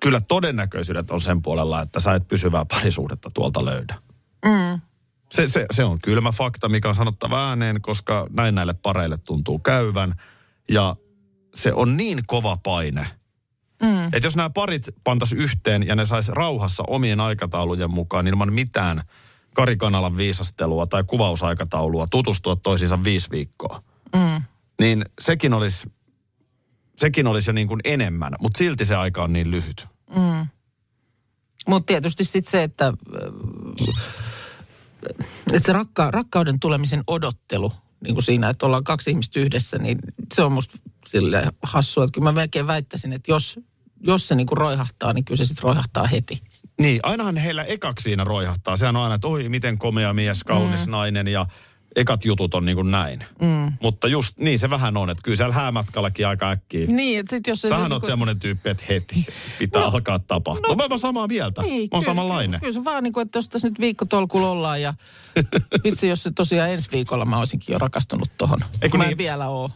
kyllä 0.00 0.20
todennäköisyydet 0.20 1.10
on 1.10 1.20
sen 1.20 1.42
puolella, 1.42 1.82
että 1.82 2.00
sä 2.00 2.14
et 2.14 2.28
pysyvää 2.28 2.64
parisuhdetta 2.64 3.30
tuolta 3.34 3.64
löydä. 3.64 3.94
Mm. 4.44 4.80
Se, 5.32 5.48
se, 5.48 5.66
se 5.72 5.84
on 5.84 6.00
kylmä 6.00 6.32
fakta, 6.32 6.68
mikä 6.68 6.88
on 6.88 6.94
sanottava 6.94 7.48
ääneen, 7.48 7.82
koska 7.82 8.26
näin 8.30 8.54
näille 8.54 8.74
pareille 8.74 9.18
tuntuu 9.18 9.58
käyvän. 9.58 10.14
Ja 10.68 10.96
se 11.54 11.72
on 11.72 11.96
niin 11.96 12.18
kova 12.26 12.56
paine, 12.56 13.06
mm. 13.82 14.04
että 14.04 14.26
jos 14.26 14.36
nämä 14.36 14.50
parit 14.50 14.88
pantas 15.04 15.32
yhteen 15.32 15.86
ja 15.86 15.96
ne 15.96 16.04
sais 16.04 16.28
rauhassa 16.28 16.84
omien 16.86 17.20
aikataulujen 17.20 17.90
mukaan 17.90 18.24
niin 18.24 18.34
ilman 18.34 18.52
mitään 18.52 19.02
Karikanalan 19.60 20.16
viisastelua 20.16 20.86
tai 20.86 21.04
kuvausaikataulua 21.04 22.06
tutustua 22.10 22.56
toisiinsa 22.56 23.04
viisi 23.04 23.30
viikkoa, 23.30 23.82
mm. 24.16 24.42
niin 24.80 25.04
sekin 25.20 25.54
olisi, 25.54 25.92
sekin 26.96 27.26
olisi 27.26 27.50
jo 27.50 27.52
niin 27.52 27.68
kuin 27.68 27.80
enemmän, 27.84 28.32
mutta 28.40 28.58
silti 28.58 28.84
se 28.84 28.96
aika 28.96 29.22
on 29.22 29.32
niin 29.32 29.50
lyhyt. 29.50 29.86
Mutta 31.68 31.86
tietysti 31.86 32.24
sitten 32.24 32.50
se, 32.50 32.62
että, 32.62 32.86
äh, 32.86 32.92
että 35.52 35.66
se 35.66 35.72
rakka, 35.72 36.10
rakkauden 36.10 36.60
tulemisen 36.60 37.04
odottelu, 37.06 37.72
niin 38.00 38.14
kuin 38.14 38.24
siinä, 38.24 38.48
että 38.48 38.66
ollaan 38.66 38.84
kaksi 38.84 39.10
ihmistä 39.10 39.40
yhdessä, 39.40 39.78
niin 39.78 39.98
se 40.34 40.42
on 40.42 40.52
musta 40.52 40.78
sille 41.06 41.52
hassua. 41.62 42.04
Että 42.04 42.14
kyllä 42.14 42.24
mä 42.24 42.32
melkein 42.32 42.66
väittäisin, 42.66 43.12
että 43.12 43.30
jos, 43.30 43.60
jos 44.00 44.28
se 44.28 44.34
niin 44.34 44.46
kuin 44.46 44.58
roihahtaa, 44.58 45.12
niin 45.12 45.24
kyllä 45.24 45.38
se 45.38 45.44
sitten 45.44 45.62
roihahtaa 45.62 46.06
heti. 46.06 46.42
Niin, 46.80 47.00
ainahan 47.02 47.36
heillä 47.36 47.64
ekaksi 47.64 48.02
siinä 48.02 48.24
roihahtaa. 48.24 48.76
Sehän 48.76 48.96
on 48.96 49.02
aina, 49.02 49.14
että 49.14 49.28
oi 49.28 49.48
miten 49.48 49.78
komea 49.78 50.12
mies, 50.12 50.44
kaunis 50.44 50.86
mm. 50.86 50.90
nainen 50.90 51.28
ja 51.28 51.46
ekat 51.96 52.24
jutut 52.24 52.54
on 52.54 52.64
niin 52.64 52.76
kuin 52.76 52.90
näin. 52.90 53.24
Mm. 53.40 53.72
Mutta 53.82 54.08
just 54.08 54.38
niin 54.38 54.58
se 54.58 54.70
vähän 54.70 54.96
on, 54.96 55.10
että 55.10 55.22
kyllä 55.22 55.36
siellä 55.36 55.54
häämatkallakin 55.54 56.26
aika 56.26 56.50
äkkiä. 56.50 56.86
Niin, 56.86 57.20
että 57.20 57.30
sitten 57.30 57.52
jos 57.52 57.60
se... 57.60 57.68
Sähän 57.68 57.84
niin 57.84 57.92
oot 57.92 58.00
kuin- 58.00 58.10
semmoinen 58.10 58.38
tyyppi, 58.38 58.70
että 58.70 58.84
heti 58.88 59.26
pitää 59.58 59.82
no, 59.82 59.88
alkaa 59.88 60.18
tapahtua. 60.18 60.68
No, 60.68 60.74
mä 60.74 60.86
oon 60.90 60.98
samaa 60.98 61.26
mieltä. 61.26 61.62
Niin, 61.62 61.72
mä 61.72 61.78
oon 61.80 61.88
kyllä, 61.90 62.04
samanlainen. 62.04 62.60
Kyllä, 62.60 62.72
kyllä 62.72 62.72
se 62.72 62.84
vaan 62.84 63.04
niin 63.04 63.12
kuin, 63.12 63.26
että 63.26 63.38
jos 63.38 63.48
tässä 63.48 63.68
nyt 63.68 63.80
viikkotolkulla 63.80 64.50
ollaan 64.50 64.82
ja 64.82 64.94
vitsi, 65.84 66.08
jos 66.08 66.22
se 66.22 66.30
tosiaan 66.30 66.70
ensi 66.70 66.88
viikolla 66.92 67.24
mä 67.24 67.38
olisinkin 67.38 67.72
jo 67.72 67.78
rakastunut 67.78 68.30
tohon. 68.36 68.60
Eikö 68.82 68.98
mä 68.98 69.04
niin? 69.04 69.12
en 69.12 69.18
vielä 69.18 69.48
oo. 69.48 69.70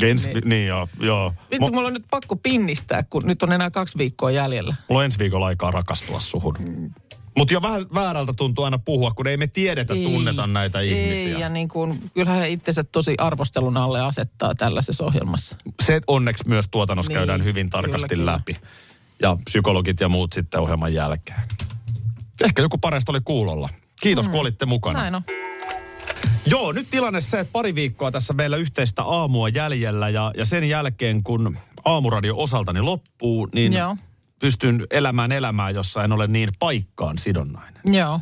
Ens, 0.00 0.26
niin. 0.26 0.42
niin 0.44 0.66
joo, 0.66 0.88
joo. 1.02 1.34
Vitsi, 1.50 1.68
Mu- 1.70 1.74
mulla 1.74 1.88
on 1.88 1.94
nyt 1.94 2.04
pakko 2.10 2.36
pinnistää, 2.36 3.02
kun 3.02 3.22
nyt 3.24 3.42
on 3.42 3.52
enää 3.52 3.70
kaksi 3.70 3.98
viikkoa 3.98 4.30
jäljellä. 4.30 4.74
mulla 4.88 4.98
on 4.98 5.04
ensi 5.04 5.18
viikolla 5.18 5.46
aikaa 5.46 5.70
rakastua 5.70 6.20
suhun. 6.20 6.56
Mutta 7.36 7.54
jo 7.54 7.62
vähän 7.62 7.86
väärältä 7.94 8.32
tuntuu 8.32 8.64
aina 8.64 8.78
puhua, 8.78 9.10
kun 9.10 9.26
ei 9.26 9.36
me 9.36 9.46
tiedetä, 9.46 9.94
Ei, 9.94 10.04
tunneta 10.04 10.46
näitä 10.46 10.80
ihmisiä. 10.80 11.34
Ei, 11.34 11.40
ja 11.40 11.48
niin 11.48 11.68
kuin, 11.68 12.10
kyllähän 12.14 12.40
he 12.40 12.48
itsensä 12.48 12.84
tosi 12.84 13.14
arvostelun 13.18 13.76
alle 13.76 14.00
asettaa 14.00 14.54
tällaisessa 14.54 15.04
ohjelmassa. 15.04 15.56
Se 15.82 16.00
onneksi 16.06 16.48
myös 16.48 16.68
tuotannossa 16.70 17.10
Niin, 17.10 17.16
käydään 17.18 17.44
hyvin 17.44 17.70
tarkasti 17.70 18.08
kyllä, 18.08 18.20
kyllä. 18.20 18.32
läpi. 18.56 18.68
Ja 19.22 19.36
psykologit 19.44 20.00
ja 20.00 20.08
muut 20.08 20.32
sitten 20.32 20.60
ohjelman 20.60 20.94
jälkeen. 20.94 21.40
Ehkä 22.44 22.62
joku 22.62 22.78
pareista 22.78 23.12
oli 23.12 23.20
kuulolla. 23.24 23.68
Kiitos, 24.02 24.28
kun 24.28 24.40
olitte 24.40 24.66
mukana. 24.66 24.98
Mm. 24.98 25.02
Näin 25.02 25.14
on. 25.14 25.22
Joo, 26.46 26.72
nyt 26.72 26.90
tilanne 26.90 27.20
se, 27.20 27.40
että 27.40 27.52
pari 27.52 27.74
viikkoa 27.74 28.10
tässä 28.10 28.34
meillä 28.34 28.56
yhteistä 28.56 29.02
aamua 29.02 29.48
jäljellä 29.48 30.08
ja, 30.08 30.32
ja 30.36 30.44
sen 30.44 30.68
jälkeen 30.68 31.22
kun 31.22 31.56
aamuradio 31.84 32.34
osaltani 32.36 32.80
loppuu, 32.80 33.48
niin 33.54 33.72
Joo. 33.72 33.96
pystyn 34.40 34.86
elämään 34.90 35.32
elämää, 35.32 35.70
jossa 35.70 36.04
en 36.04 36.12
ole 36.12 36.26
niin 36.26 36.50
paikkaan 36.58 37.18
sidonnainen. 37.18 37.82
Joo. 37.84 38.20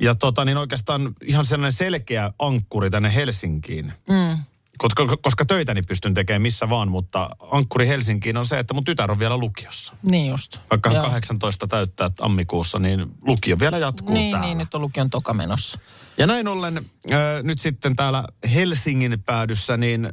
Ja 0.00 0.14
tota, 0.14 0.44
niin 0.44 0.56
oikeastaan 0.56 1.14
ihan 1.24 1.46
sellainen 1.46 1.72
selkeä 1.72 2.32
ankkuri 2.38 2.90
tänne 2.90 3.14
Helsinkiin. 3.14 3.92
Mm. 4.08 4.38
Koska, 4.82 5.16
koska 5.22 5.44
töitäni 5.44 5.82
pystyn 5.82 6.14
tekemään 6.14 6.42
missä 6.42 6.68
vaan, 6.68 6.88
mutta 6.90 7.30
ankkuri 7.50 7.88
Helsinkiin 7.88 8.36
on 8.36 8.46
se, 8.46 8.58
että 8.58 8.74
mun 8.74 8.84
tytär 8.84 9.10
on 9.10 9.18
vielä 9.18 9.36
lukiossa. 9.36 9.96
Niin 10.10 10.30
just. 10.30 10.58
Vaikka 10.70 10.92
Joo. 10.92 11.04
18 11.04 11.66
täyttää 11.66 12.10
tammikuussa, 12.10 12.78
niin 12.78 13.06
lukio 13.22 13.58
vielä 13.58 13.78
jatkuu 13.78 14.14
Niin, 14.14 14.30
täällä. 14.30 14.46
niin, 14.46 14.58
nyt 14.58 14.74
on 14.74 14.80
lukion 14.80 15.10
toka 15.10 15.34
menossa. 15.34 15.78
Ja 16.18 16.26
näin 16.26 16.48
ollen 16.48 16.76
äh, 16.76 17.42
nyt 17.42 17.60
sitten 17.60 17.96
täällä 17.96 18.24
Helsingin 18.54 19.22
päädyssä 19.26 19.76
niin 19.76 20.08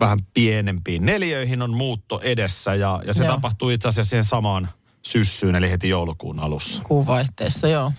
vähän 0.00 0.18
pienempiin 0.34 1.06
neljöihin 1.06 1.62
on 1.62 1.76
muutto 1.76 2.20
edessä 2.20 2.74
ja, 2.74 3.02
ja 3.06 3.14
se 3.14 3.24
Joo. 3.24 3.34
tapahtuu 3.34 3.70
itse 3.70 3.88
asiassa 3.88 4.10
siihen 4.10 4.24
samaan 4.24 4.68
syssyyn, 5.02 5.54
eli 5.54 5.70
heti 5.70 5.88
joulukuun 5.88 6.40
alussa. 6.40 6.82
Kuun 6.82 7.06
vaihteessa, 7.06 7.68
joo. 7.68 7.92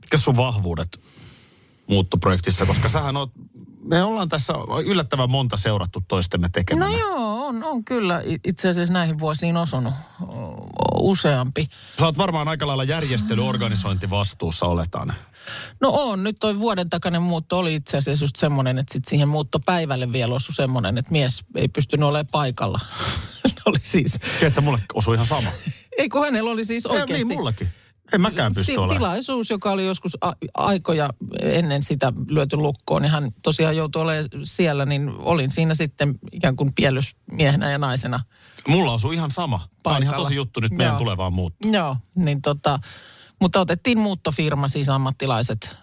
Mitkä 0.00 0.16
sun 0.18 0.36
vahvuudet 0.36 1.00
muuttoprojektissa, 1.86 2.66
koska 2.66 2.88
sähän 2.88 3.16
oot, 3.16 3.30
me 3.84 4.02
ollaan 4.02 4.28
tässä 4.28 4.52
yllättävän 4.84 5.30
monta 5.30 5.56
seurattu 5.56 6.02
toistemme 6.08 6.48
tekemään. 6.52 6.92
No 6.92 6.98
joo, 6.98 7.46
on, 7.46 7.64
on 7.64 7.84
kyllä 7.84 8.22
itse 8.44 8.68
asiassa 8.68 8.92
näihin 8.92 9.18
vuosiin 9.18 9.56
osunut 9.56 9.94
useampi. 10.98 11.66
Sä 11.98 12.06
oot 12.06 12.18
varmaan 12.18 12.48
aika 12.48 12.66
lailla 12.66 12.84
järjestely, 12.84 13.48
organisointivastuussa 13.48 14.66
oletaan. 14.66 15.14
No 15.80 15.90
on, 15.92 16.22
nyt 16.22 16.36
toi 16.40 16.58
vuoden 16.58 16.90
takainen 16.90 17.22
muutto 17.22 17.58
oli 17.58 17.74
itse 17.74 17.96
asiassa 17.96 18.24
just 18.24 18.36
semmoinen, 18.36 18.78
että 18.78 18.92
sit 18.92 19.04
siihen 19.04 19.28
muuttopäivälle 19.28 20.12
vielä 20.12 20.34
osui 20.34 20.54
semmoinen, 20.54 20.98
että 20.98 21.12
mies 21.12 21.44
ei 21.54 21.68
pystynyt 21.68 22.04
olemaan 22.04 22.26
paikalla. 22.26 22.80
Oli 23.66 23.78
siis, 23.82 24.18
Tiedätkö, 24.38 24.60
mulle 24.60 24.78
osui 24.94 25.14
ihan 25.14 25.26
sama. 25.26 25.48
ei 25.98 26.08
kun 26.08 26.24
hänellä 26.24 26.50
oli 26.50 26.64
siis 26.64 26.84
Ja, 26.84 26.90
oikeasti... 26.90 27.12
niin, 27.12 27.26
mullakin. 27.26 27.68
En 28.14 28.20
mäkään 28.20 28.54
pysty 28.54 28.72
Ti- 28.72 28.94
tilaisuus, 28.94 29.50
joka 29.50 29.72
oli 29.72 29.86
joskus 29.86 30.16
a- 30.20 30.32
aikoja 30.54 31.10
ennen 31.40 31.82
sitä 31.82 32.12
lyöty 32.28 32.56
lukkoon, 32.56 33.02
niin 33.02 33.12
hän 33.12 33.30
tosiaan 33.42 33.76
joutui 33.76 34.02
olemaan 34.02 34.28
siellä, 34.42 34.86
niin 34.86 35.08
olin 35.08 35.50
siinä 35.50 35.74
sitten 35.74 36.18
ikään 36.32 36.56
kuin 36.56 36.70
piellysmiehenä 36.74 37.70
ja 37.70 37.78
naisena. 37.78 38.20
Mulla 38.68 38.92
osui 38.92 39.14
ihan 39.14 39.30
sama. 39.30 39.58
Tämä 39.82 39.96
on 39.96 40.02
ihan 40.02 40.12
Paikalla. 40.12 40.24
tosi 40.28 40.34
juttu 40.36 40.60
nyt 40.60 40.72
meidän 40.72 40.92
Joo. 40.92 40.98
tulevaan 40.98 41.32
muuttoon. 41.32 41.74
Joo, 41.74 41.96
niin 42.14 42.42
tota, 42.42 42.78
mutta 43.40 43.60
otettiin 43.60 43.98
muuttofirma, 43.98 44.68
siis 44.68 44.88
ammattilaiset 44.88 45.76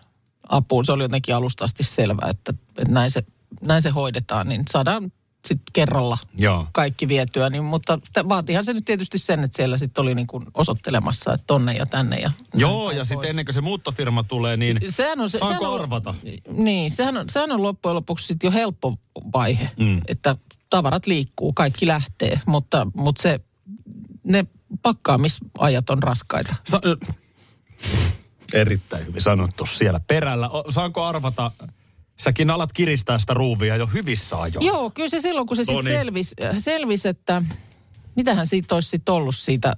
apuun. 0.50 0.86
Se 0.86 0.92
oli 0.92 1.04
jotenkin 1.04 1.36
alusta 1.36 1.66
asti 1.66 1.84
selvää, 1.84 2.30
että, 2.30 2.54
että 2.78 2.94
näin, 2.94 3.12
se, 3.12 3.24
näin 3.62 3.82
se 3.82 3.90
hoidetaan, 3.90 4.50
niin 4.50 4.64
saadaan 4.70 5.12
sitten 5.48 5.74
kerralla 5.74 6.18
Joo. 6.38 6.68
kaikki 6.72 7.08
vietyä. 7.08 7.50
Niin, 7.50 7.64
mutta 7.64 7.98
t- 7.98 8.30
vaatihan 8.30 8.66
se 8.66 8.74
nyt 8.74 8.86
tietysti 8.86 9.18
sen, 9.18 9.44
että 9.44 9.56
siellä 9.56 9.78
sitten 9.78 10.02
oli 10.02 10.16
niin 10.16 10.28
kuin 10.28 10.44
osoittelemassa, 10.54 11.34
että 11.34 11.44
tonne 11.48 11.74
ja 11.74 11.86
tänne. 11.86 12.18
Ja 12.18 12.32
Joo, 12.54 12.92
ja 12.92 13.06
sitten 13.06 13.30
ennen 13.30 13.46
kuin 13.46 13.54
se 13.54 13.62
muuttofirma 13.62 14.24
tulee, 14.24 14.58
niin 14.58 14.80
Sehän 14.90 15.20
on 15.22 15.30
se, 15.30 15.38
saanko 15.38 15.60
sehän 15.60 15.74
on, 15.74 15.82
arvata? 15.82 16.14
Niin, 16.52 16.92
sehän 16.92 17.18
on, 17.18 17.30
sehän 17.30 17.52
on 17.52 17.64
loppujen 17.64 17.96
lopuksi 17.96 18.28
sit 18.28 18.44
jo 18.44 18.52
helppo 18.52 18.98
vaihe, 19.34 19.72
mm. 19.80 20.02
että 20.08 20.36
tavarat 20.70 21.08
liikkuu, 21.08 21.54
kaikki 21.54 21.88
lähtee, 21.88 22.40
mutta, 22.46 22.88
mutta 22.96 23.22
se, 23.22 23.40
ne 24.24 24.46
pakkaamisajat 24.82 25.90
on 25.90 26.04
raskaita. 26.04 26.56
Sa- 26.70 26.82
Erittäin 28.54 29.06
hyvin 29.08 29.22
sanottu 29.22 29.66
siellä 29.66 30.00
perällä. 30.00 30.50
O, 30.50 30.72
saanko 30.72 31.04
arvata, 31.06 31.52
säkin 32.24 32.50
alat 32.50 32.74
kiristää 32.74 33.20
sitä 33.20 33.34
ruuvia 33.34 33.76
jo 33.76 33.88
hyvissä 33.88 34.42
ajoin. 34.42 34.66
Joo, 34.66 34.90
kyllä 34.90 35.10
se 35.10 35.22
silloin, 35.22 35.48
kun 35.48 35.58
se 35.58 35.62
No 35.62 35.66
sitten 35.66 35.86
niin. 35.86 36.00
selvisi, 36.00 36.36
selvis, 36.58 37.06
että 37.06 37.44
mitähän 38.16 38.48
siitä 38.48 38.76
olisi 38.76 38.90
sitten 38.90 39.16
ollut 39.16 39.36
siitä, 39.36 39.76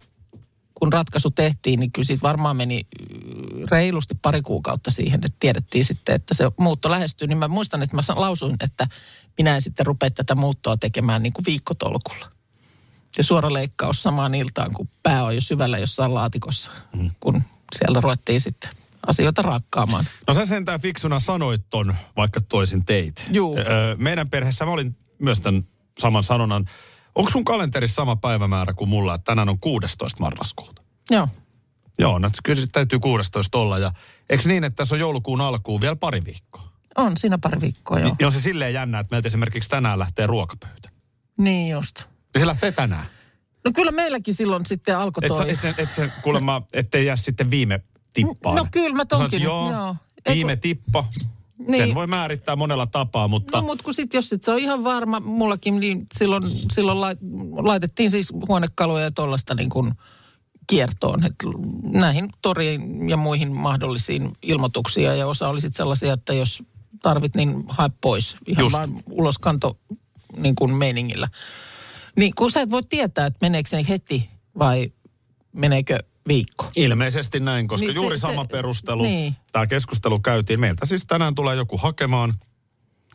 kun 0.74 0.94
ratkaisu 0.94 1.32
tehtiin, 1.32 1.80
niin 1.80 1.92
kyllä 1.92 2.06
siitä 2.06 2.22
varmaan 2.22 2.58
meni 2.58 2.82
mm, 2.82 3.66
reilusti 3.72 4.16
pari 4.22 4.42
kuukautta 4.42 4.92
siihen, 4.92 5.20
että 5.26 5.38
tiedettiin 5.40 5.86
sitten, 5.86 6.16
että 6.16 6.34
se 6.34 6.52
muutto 6.58 6.92
lähestyy. 6.92 7.28
Niin 7.28 7.38
mä 7.38 7.48
muistan, 7.48 7.84
että 7.84 7.96
mä 7.96 8.02
lausuin, 8.16 8.56
että 8.60 8.88
minä 9.38 9.56
en 9.56 9.62
sitten 9.62 9.86
rupea 9.86 10.10
tätä 10.10 10.36
muuttoa 10.36 10.78
tekemään 10.78 11.24
niin 11.24 11.34
kuin 11.34 11.46
viikkotolkulla. 11.46 12.32
Ja 13.18 13.24
suora 13.24 13.54
leikkaus 13.54 14.04
samaan 14.04 14.36
iltaan, 14.36 14.74
kun 14.74 14.90
pää 15.04 15.24
on 15.24 15.36
jo 15.36 15.42
syvällä 15.42 15.78
jossain 15.78 16.14
laatikossa, 16.14 16.72
mm. 16.96 17.12
kun 17.20 17.44
siellä 17.80 18.02
ruvettiin 18.02 18.42
sitten 18.42 18.70
asioita 19.08 19.42
raakkaamaan. 19.42 20.06
No 20.28 20.34
sä 20.34 20.46
sentään 20.46 20.82
fiksuna 20.82 21.20
sanoit 21.20 21.62
ton, 21.70 21.96
vaikka 22.18 22.42
toisin 22.42 22.86
teit. 22.86 23.26
Juu. 23.32 23.58
Öö, 23.58 23.96
meidän 23.96 24.30
perheessä 24.30 24.66
mä 24.66 24.72
olin 24.72 24.96
myös 25.20 25.42
tämän 25.42 25.64
saman 26.00 26.24
sanonnan. 26.24 26.66
Onko 27.16 27.32
sun 27.32 27.46
kalenterissa 27.46 27.96
sama 27.96 28.16
päivämäärä 28.16 28.74
kuin 28.74 28.90
mulla, 28.90 29.16
että 29.16 29.26
tänään 29.26 29.50
on 29.50 29.60
16. 29.60 30.24
marraskuuta? 30.24 30.82
Joo. 31.10 31.28
Joo, 32.00 32.20
no 32.20 32.30
kyllä 32.44 32.62
se 32.62 32.68
täytyy 32.72 33.00
16 33.00 33.58
olla. 33.58 33.80
Ja 33.80 33.92
eikö 34.30 34.44
niin, 34.48 34.64
että 34.64 34.76
tässä 34.76 34.96
on 34.96 35.00
joulukuun 35.00 35.42
alkuun 35.42 35.82
vielä 35.82 35.96
pari 35.96 36.26
viikkoa? 36.26 36.64
On 36.98 37.18
siinä 37.18 37.38
pari 37.38 37.62
viikkoa, 37.62 38.00
joo. 38.00 38.16
Niin 38.20 38.26
on 38.26 38.32
se 38.32 38.42
silleen 38.42 38.74
jännä, 38.74 39.00
että 39.00 39.14
meiltä 39.14 39.28
esimerkiksi 39.28 39.70
tänään 39.70 40.00
lähtee 40.00 40.28
ruokapöytä. 40.28 40.90
Niin 41.38 41.72
just. 41.72 42.00
Ja 42.34 42.40
se 42.40 42.48
lähtee 42.48 42.72
tänään. 42.72 43.06
No 43.66 43.72
kyllä 43.76 43.92
meilläkin 43.92 44.34
silloin 44.34 44.66
sitten 44.66 44.98
alkoi 44.98 45.22
Et, 45.26 45.28
toi. 45.28 45.46
sä, 45.46 45.52
et, 45.52 45.62
sen, 45.62 45.76
et 45.78 45.92
sen 45.92 46.14
kuulemma, 46.22 46.62
ettei 46.74 47.06
jää 47.06 47.16
sitten 47.16 47.50
viime 47.52 47.80
tippaan. 48.14 48.56
No 48.56 48.68
kyllä 48.72 48.96
mä 48.96 49.04
Sä 49.04 49.08
sanot, 49.10 49.24
tonkin. 49.24 49.42
joo, 49.42 49.72
joo. 49.72 49.96
Viime 50.30 50.56
tippa. 50.56 51.06
Niin. 51.68 51.84
Sen 51.84 51.96
voi 51.96 52.08
määrittää 52.08 52.56
monella 52.56 52.86
tapaa, 52.88 53.28
mutta... 53.28 53.58
No 53.58 53.68
mutta 53.68 53.84
kun 53.84 53.94
sitten 53.94 54.18
jos 54.18 54.30
sit 54.30 54.44
se 54.44 54.52
on 54.52 54.60
ihan 54.60 54.84
varma, 54.84 55.20
mullakin 55.20 55.80
niin 55.80 56.08
silloin, 56.18 56.44
silloin 56.72 57.02
lait, 57.02 57.20
laitettiin 57.58 58.12
siis 58.12 58.34
huonekaluja 58.48 59.04
ja 59.04 59.12
tuollaista 59.12 59.56
niin 59.56 59.70
kuin 59.70 59.92
kiertoon. 60.68 61.24
Et 61.24 61.36
näihin 61.84 62.30
toriin 62.42 63.10
ja 63.10 63.18
muihin 63.18 63.52
mahdollisiin 63.52 64.32
ilmoituksia 64.42 65.16
ja 65.16 65.28
osa 65.28 65.50
oli 65.50 65.62
sitten 65.62 65.78
sellaisia, 65.78 66.14
että 66.14 66.34
jos 66.34 66.64
tarvit, 67.02 67.36
niin 67.36 67.64
hae 67.68 67.90
pois. 68.02 68.36
Ihan 68.48 68.64
Just. 68.66 68.74
vaan 68.74 69.04
uloskanto 69.10 69.78
niin 70.38 70.56
kuin 70.56 70.74
meiningillä. 70.74 71.28
Niin 72.18 72.36
kun 72.36 72.52
sä 72.52 72.62
et 72.62 72.72
voi 72.72 72.84
tietää, 72.90 73.26
että 73.26 73.38
meneekö 73.42 73.70
se 73.70 73.86
heti 73.90 74.30
vai 74.60 74.92
meneekö 75.54 76.00
viikko. 76.28 76.68
Ilmeisesti 76.76 77.40
näin, 77.40 77.68
koska 77.68 77.86
Niin 77.86 77.94
se- 77.94 78.00
juuri 78.00 78.18
se- 78.18 78.22
sama 78.22 78.46
perustelu. 78.46 79.04
niin. 79.04 79.36
Tämä 79.52 79.68
keskustelu 79.68 80.20
käytiin. 80.20 80.60
Meiltä 80.60 80.86
siis 80.86 81.06
tänään 81.06 81.36
tulee 81.36 81.56
joku 81.56 81.78
hakemaan 81.78 82.34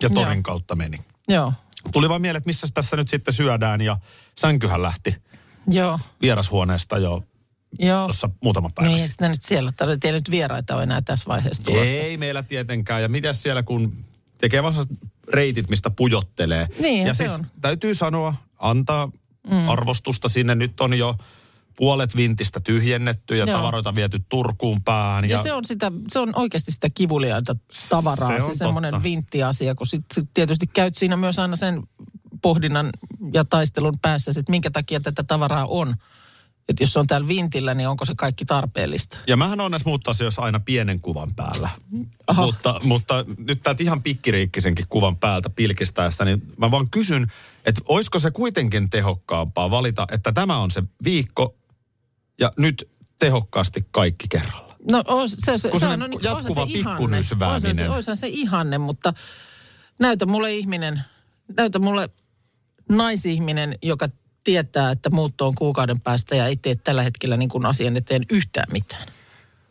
ja 0.03 0.11
torin 0.11 0.35
Joo. 0.37 0.43
kautta 0.43 0.77
meni. 0.77 0.99
Joo, 1.29 1.53
Tuli 1.93 2.09
vaan 2.09 2.21
mieleen, 2.21 2.39
että 2.39 2.49
missä 2.49 2.67
tässä 2.75 2.97
nyt 2.97 3.09
sitten 3.09 3.35
syödään 3.35 3.81
ja 3.81 3.97
sänkyhän 4.39 4.83
lähti 4.83 5.15
joo, 5.67 6.01
vierashuoneesta 6.23 6.99
jo 6.99 7.23
joo. 7.79 8.05
tuossa 8.05 8.31
muutama 8.43 8.69
päivä 8.75 8.95
Niin, 8.97 9.09
sitten. 9.09 9.31
nyt 9.31 9.43
siellä. 9.43 9.73
Tarvitsee 9.77 10.13
nyt 10.13 10.31
vieraita 10.31 10.75
ole 10.75 10.83
enää 10.83 11.03
tässä 11.03 11.25
vaiheessa 11.29 11.63
tulossa. 11.63 11.85
Ei 11.85 12.17
meillä 12.17 12.43
tietenkään. 12.43 13.03
Ja 13.03 13.09
mitäs 13.09 13.43
siellä, 13.43 13.63
kun 13.63 14.05
tekee 14.39 14.63
vasta 14.63 14.83
reitit, 15.33 15.71
mistä 15.71 15.91
pujottelee. 15.91 16.69
Niin, 16.81 17.07
ja 17.07 17.15
se 17.15 17.19
siis 17.19 17.31
on. 17.31 17.47
täytyy 17.61 17.95
sanoa, 17.95 18.35
antaa 18.59 19.07
mm. 19.51 19.69
arvostusta 19.69 20.29
sinne. 20.29 20.55
Nyt 20.55 20.81
on 20.81 20.99
jo 20.99 21.15
puolet 21.79 22.17
vintistä 22.17 22.61
tyhjennetty 22.61 23.37
ja 23.37 23.45
Joo. 23.45 23.57
tavaroita 23.57 23.95
viety 23.95 24.23
Turkuun 24.29 24.83
päähän. 24.83 25.25
Ja, 25.25 25.37
ja 25.37 25.43
se, 25.43 25.53
on 25.53 25.65
sitä, 25.65 25.93
se 26.09 26.19
on 26.19 26.33
oikeasti 26.37 26.73
sitä 26.73 26.91
kivuliaita 26.91 27.57
tavaraa, 27.89 28.41
Se 28.41 28.47
se, 28.47 28.55
semmoinen 28.55 29.03
vinttiasia, 29.03 29.75
kun 29.75 29.87
sit, 29.87 30.05
sit 30.15 30.29
tietysti 30.35 30.67
käyt 30.67 30.97
siinä 30.97 31.17
myös 31.17 31.39
aina 31.39 31.57
sen 31.57 31.83
pohdinnan 32.43 32.91
ja 33.33 33.45
taistelun 33.45 33.95
päässä, 34.03 34.31
että 34.31 34.51
minkä 34.51 34.71
takia 34.71 35.01
tätä 35.01 35.23
tavaraa 35.23 35.67
on. 35.67 35.95
Että 36.69 36.83
jos 36.83 36.93
se 36.93 36.99
on 36.99 37.07
täällä 37.07 37.29
vintillä, 37.29 37.75
niin 37.75 37.89
onko 37.89 38.05
se 38.05 38.15
kaikki 38.17 38.45
tarpeellista? 38.45 39.19
Ja 39.27 39.37
mähän 39.37 39.61
on 39.61 39.71
näissä 39.71 39.89
muutta 39.89 40.11
asioissa 40.11 40.43
aina 40.43 40.61
pienen 40.61 41.01
kuvan 41.01 41.35
päällä. 41.37 41.69
Aha. 42.27 42.43
Mutta, 42.43 42.81
mutta 42.83 43.25
nyt 43.39 43.63
täältä 43.63 43.83
ihan 43.83 44.03
pikkiriikkisenkin 44.03 44.87
kuvan 44.89 45.17
päältä 45.17 45.51
pilkistäessä, 45.51 46.25
niin 46.25 46.43
mä 46.57 46.71
vaan 46.71 46.91
kysyn, 46.91 47.33
että 47.65 47.81
olisiko 47.89 48.19
se 48.19 48.31
kuitenkin 48.31 48.91
tehokkaampaa 48.91 49.71
valita, 49.71 50.07
että 50.13 50.33
tämä 50.33 50.59
on 50.59 50.71
se 50.71 50.83
viikko 51.05 51.55
nyt 52.59 52.91
tehokkaasti 53.19 53.87
kaikki 53.91 54.27
kerralla. 54.29 54.77
No 54.91 55.03
ois, 55.07 55.37
se, 55.45 55.59
se, 55.59 55.69
Kun 55.69 55.81
se 55.81 55.87
on, 55.87 55.99
niin, 55.99 56.21
jatkuva 56.23 56.37
oishan 56.37 56.55
se 56.55 56.79
ihanne. 56.79 56.97
pikkunysvääminen. 56.97 57.91
Oishan 57.91 58.17
se, 58.17 58.21
se 58.21 58.29
ihanne, 58.29 58.79
mutta 58.79 59.15
näytä 60.01 60.27
mulle 60.27 60.55
ihminen, 60.55 61.03
näytä 61.57 61.79
mulle 61.79 62.09
naisihminen, 62.89 63.79
joka 63.83 64.09
tietää, 64.45 64.91
että 64.91 65.11
muutto 65.11 65.47
on 65.47 65.53
kuukauden 65.59 66.01
päästä 66.01 66.37
ja 66.37 66.47
ei 66.47 66.57
tee 66.57 66.75
tällä 66.75 67.03
hetkellä 67.03 67.37
niin 67.37 67.49
kuin 67.49 67.67
asian 67.67 67.97
eteen 67.97 68.27
yhtään 68.31 68.67
mitään. 68.73 69.09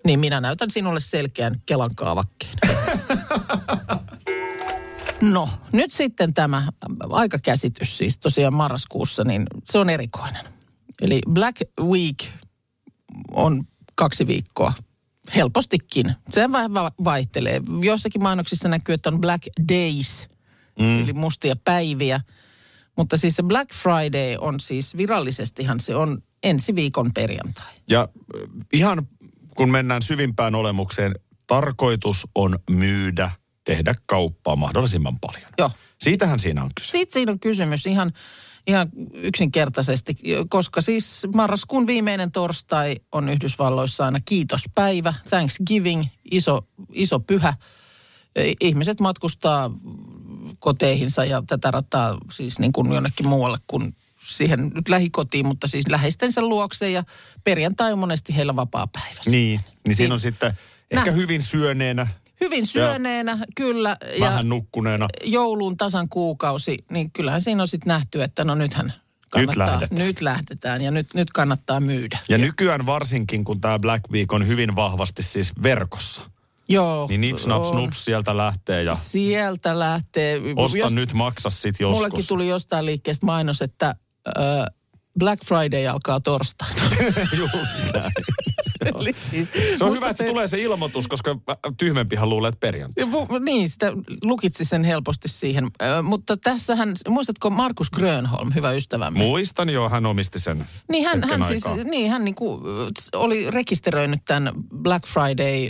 Niin 0.05 0.19
minä 0.19 0.41
näytän 0.41 0.69
sinulle 0.69 0.99
selkeän 0.99 1.55
Kelan 1.65 1.95
kaavakkeen. 1.95 2.53
No, 5.21 5.49
nyt 5.71 5.91
sitten 5.91 6.33
tämä 6.33 6.67
aikakäsitys 7.09 7.97
siis 7.97 8.17
tosiaan 8.19 8.53
marraskuussa, 8.53 9.23
niin 9.23 9.45
se 9.65 9.77
on 9.77 9.89
erikoinen. 9.89 10.45
Eli 11.01 11.21
Black 11.29 11.61
Week 11.81 12.17
on 13.31 13.63
kaksi 13.95 14.27
viikkoa. 14.27 14.73
Helpostikin. 15.35 16.15
Se 16.29 16.51
vähän 16.51 16.73
va- 16.73 16.91
vaihtelee. 17.03 17.61
Jossakin 17.81 18.23
mainoksissa 18.23 18.69
näkyy, 18.69 18.95
että 18.95 19.09
on 19.09 19.21
Black 19.21 19.43
Days, 19.69 20.27
mm. 20.79 21.03
eli 21.03 21.13
mustia 21.13 21.55
päiviä. 21.55 22.21
Mutta 22.97 23.17
siis 23.17 23.35
se 23.35 23.43
Black 23.43 23.73
Friday 23.73 24.35
on 24.39 24.59
siis 24.59 24.97
virallisestihan 24.97 25.79
se 25.79 25.95
on 25.95 26.21
ensi 26.43 26.75
viikon 26.75 27.11
perjantai. 27.13 27.73
Ja 27.89 28.01
äh, 28.01 28.49
ihan 28.73 29.07
kun 29.57 29.71
mennään 29.71 30.01
syvimpään 30.01 30.55
olemukseen, 30.55 31.15
tarkoitus 31.47 32.27
on 32.35 32.59
myydä, 32.69 33.31
tehdä 33.63 33.93
kauppaa 34.05 34.55
mahdollisimman 34.55 35.19
paljon. 35.19 35.51
Joo. 35.57 35.71
Siitähän 35.99 36.39
siinä 36.39 36.63
on 36.63 36.69
kyse. 36.75 36.91
Siitä 36.91 37.13
siinä 37.13 37.31
on 37.31 37.39
kysymys 37.39 37.85
ihan, 37.85 38.11
ihan 38.67 38.89
yksinkertaisesti, 39.13 40.17
koska 40.49 40.81
siis 40.81 41.27
marraskuun 41.35 41.87
viimeinen 41.87 42.31
torstai 42.31 42.95
on 43.11 43.29
Yhdysvalloissa 43.29 44.05
aina 44.05 44.19
kiitospäivä, 44.25 45.13
Thanksgiving, 45.29 46.05
iso, 46.31 46.67
iso 46.93 47.19
pyhä. 47.19 47.53
Ihmiset 48.61 48.99
matkustaa 48.99 49.71
koteihinsa 50.59 51.25
ja 51.25 51.43
tätä 51.47 51.71
rataa 51.71 52.17
siis 52.31 52.59
niin 52.59 52.71
kuin 52.71 52.91
jonnekin 52.93 53.27
muualle 53.27 53.57
kuin 53.67 53.95
siihen 54.27 54.71
nyt 54.75 54.89
lähikotiin, 54.89 55.47
mutta 55.47 55.67
siis 55.67 55.87
läheistensä 55.87 56.41
luokse 56.41 56.91
ja 56.91 57.03
perjantai 57.43 57.93
on 57.93 57.99
monesti 57.99 58.35
heillä 58.35 58.55
vapaa 58.55 58.87
päivä. 58.87 59.19
Niin, 59.25 59.59
niin 59.87 59.95
siinä 59.95 60.13
on 60.13 60.17
Niin. 60.17 60.21
sitten 60.21 60.53
ehkä 60.91 61.05
Näin. 61.05 61.15
hyvin 61.21 61.41
syöneenä, 61.41 62.07
Hyvin 62.41 62.67
syöneenä, 62.67 63.37
kyllä. 63.55 63.97
Ja 64.19 64.25
vähän 64.25 64.49
nukkuneena. 64.49 65.07
jouluun 65.23 65.77
tasan 65.77 66.09
kuukausi, 66.09 66.77
niin 66.91 67.11
kyllähän 67.11 67.41
siinä 67.41 67.61
on 67.61 67.67
sitten 67.67 67.87
nähty, 67.87 68.23
että 68.23 68.43
no 68.43 68.55
nythän 68.55 68.93
kannattaa, 69.29 69.65
lähdetään. 69.67 69.99
nyt 70.07 70.21
lähdetään 70.21 70.81
ja 70.81 70.91
nyt, 70.91 71.07
nyt 71.13 71.29
kannattaa 71.31 71.79
myydä. 71.79 72.19
Ja 72.29 72.37
nykyään 72.37 72.85
varsinkin, 72.85 73.43
kun 73.43 73.61
tämä 73.61 73.79
Black 73.79 74.03
Week 74.11 74.33
on 74.33 74.47
hyvin 74.47 74.75
vahvasti 74.75 75.23
siis 75.23 75.53
verkossa, 75.63 76.21
Joo. 76.69 77.07
niin 77.07 77.21
nips 77.21 77.47
naps 77.47 77.71
nups 77.73 78.05
sieltä 78.05 78.37
lähtee 78.37 78.83
ja 78.83 78.93
Sieltä 78.95 79.79
lähtee. 79.79 80.41
osta 80.55 80.77
Jos- 80.77 80.93
nyt, 80.93 81.13
maksa 81.13 81.49
sit 81.49 81.75
joskus. 81.79 81.97
Mullekin 82.03 82.27
tuli 82.27 82.47
jostain 82.47 82.85
liikkeestä 82.85 83.25
mainos, 83.25 83.61
että 83.61 83.95
ö, 84.27 84.31
Black 85.19 85.45
Friday 85.45 85.87
alkaa 85.87 86.19
torstaina. 86.19 86.81
Just 87.37 87.93
näin. 87.93 88.11
Eli 88.99 89.15
siis, 89.29 89.51
Se 89.75 89.85
on 89.85 89.95
hyvä, 89.95 90.09
että 90.09 90.17
se 90.17 90.23
te- 90.23 90.29
tulee 90.29 90.47
se 90.47 90.61
ilmoitus, 90.61 91.07
koska 91.07 91.35
tyhmempihän 91.77 92.29
luulee, 92.29 92.49
että 92.49 92.59
perjantai. 92.59 93.03
Mu- 93.05 93.43
Niin, 93.45 93.69
sitä 93.69 93.91
lukitsi 94.23 94.65
sen 94.65 94.83
helposti 94.83 95.27
siihen. 95.27 95.67
Ö, 95.81 96.01
mutta 96.01 96.37
tässähän, 96.37 96.93
muistatko 97.07 97.49
Markus 97.49 97.89
Grönholm, 97.89 98.51
hyvä 98.55 98.71
ystävämme? 98.71 99.19
Muistan 99.19 99.69
jo, 99.69 99.89
hän 99.89 100.05
omisti 100.05 100.39
sen 100.39 100.67
Niin 100.91 101.07
hän, 101.07 101.23
hän 101.29 101.43
siis, 101.43 101.63
niin 101.83 102.11
hän 102.11 102.25
niin 102.25 102.35
kuin, 102.35 102.61
oli 103.15 103.51
rekisteröinyt 103.51 104.21
tämän 104.25 104.53
Black 104.75 105.07
Friday 105.07 105.69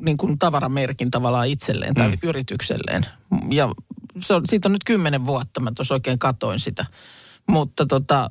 niin 0.00 0.16
kuin 0.16 0.38
tavaramerkin 0.38 1.10
tavallaan 1.10 1.48
itselleen 1.48 1.94
tai 1.94 2.08
mm. 2.08 2.18
yritykselleen. 2.22 3.06
Ja 3.50 3.68
se 4.20 4.34
on, 4.34 4.42
siitä 4.44 4.68
on 4.68 4.72
nyt 4.72 4.84
kymmenen 4.84 5.26
vuotta, 5.26 5.60
mä 5.60 5.72
tuossa 5.76 5.94
oikein 5.94 6.18
katoin 6.18 6.60
sitä. 6.60 6.86
Mutta 7.48 7.86
tota, 7.86 8.30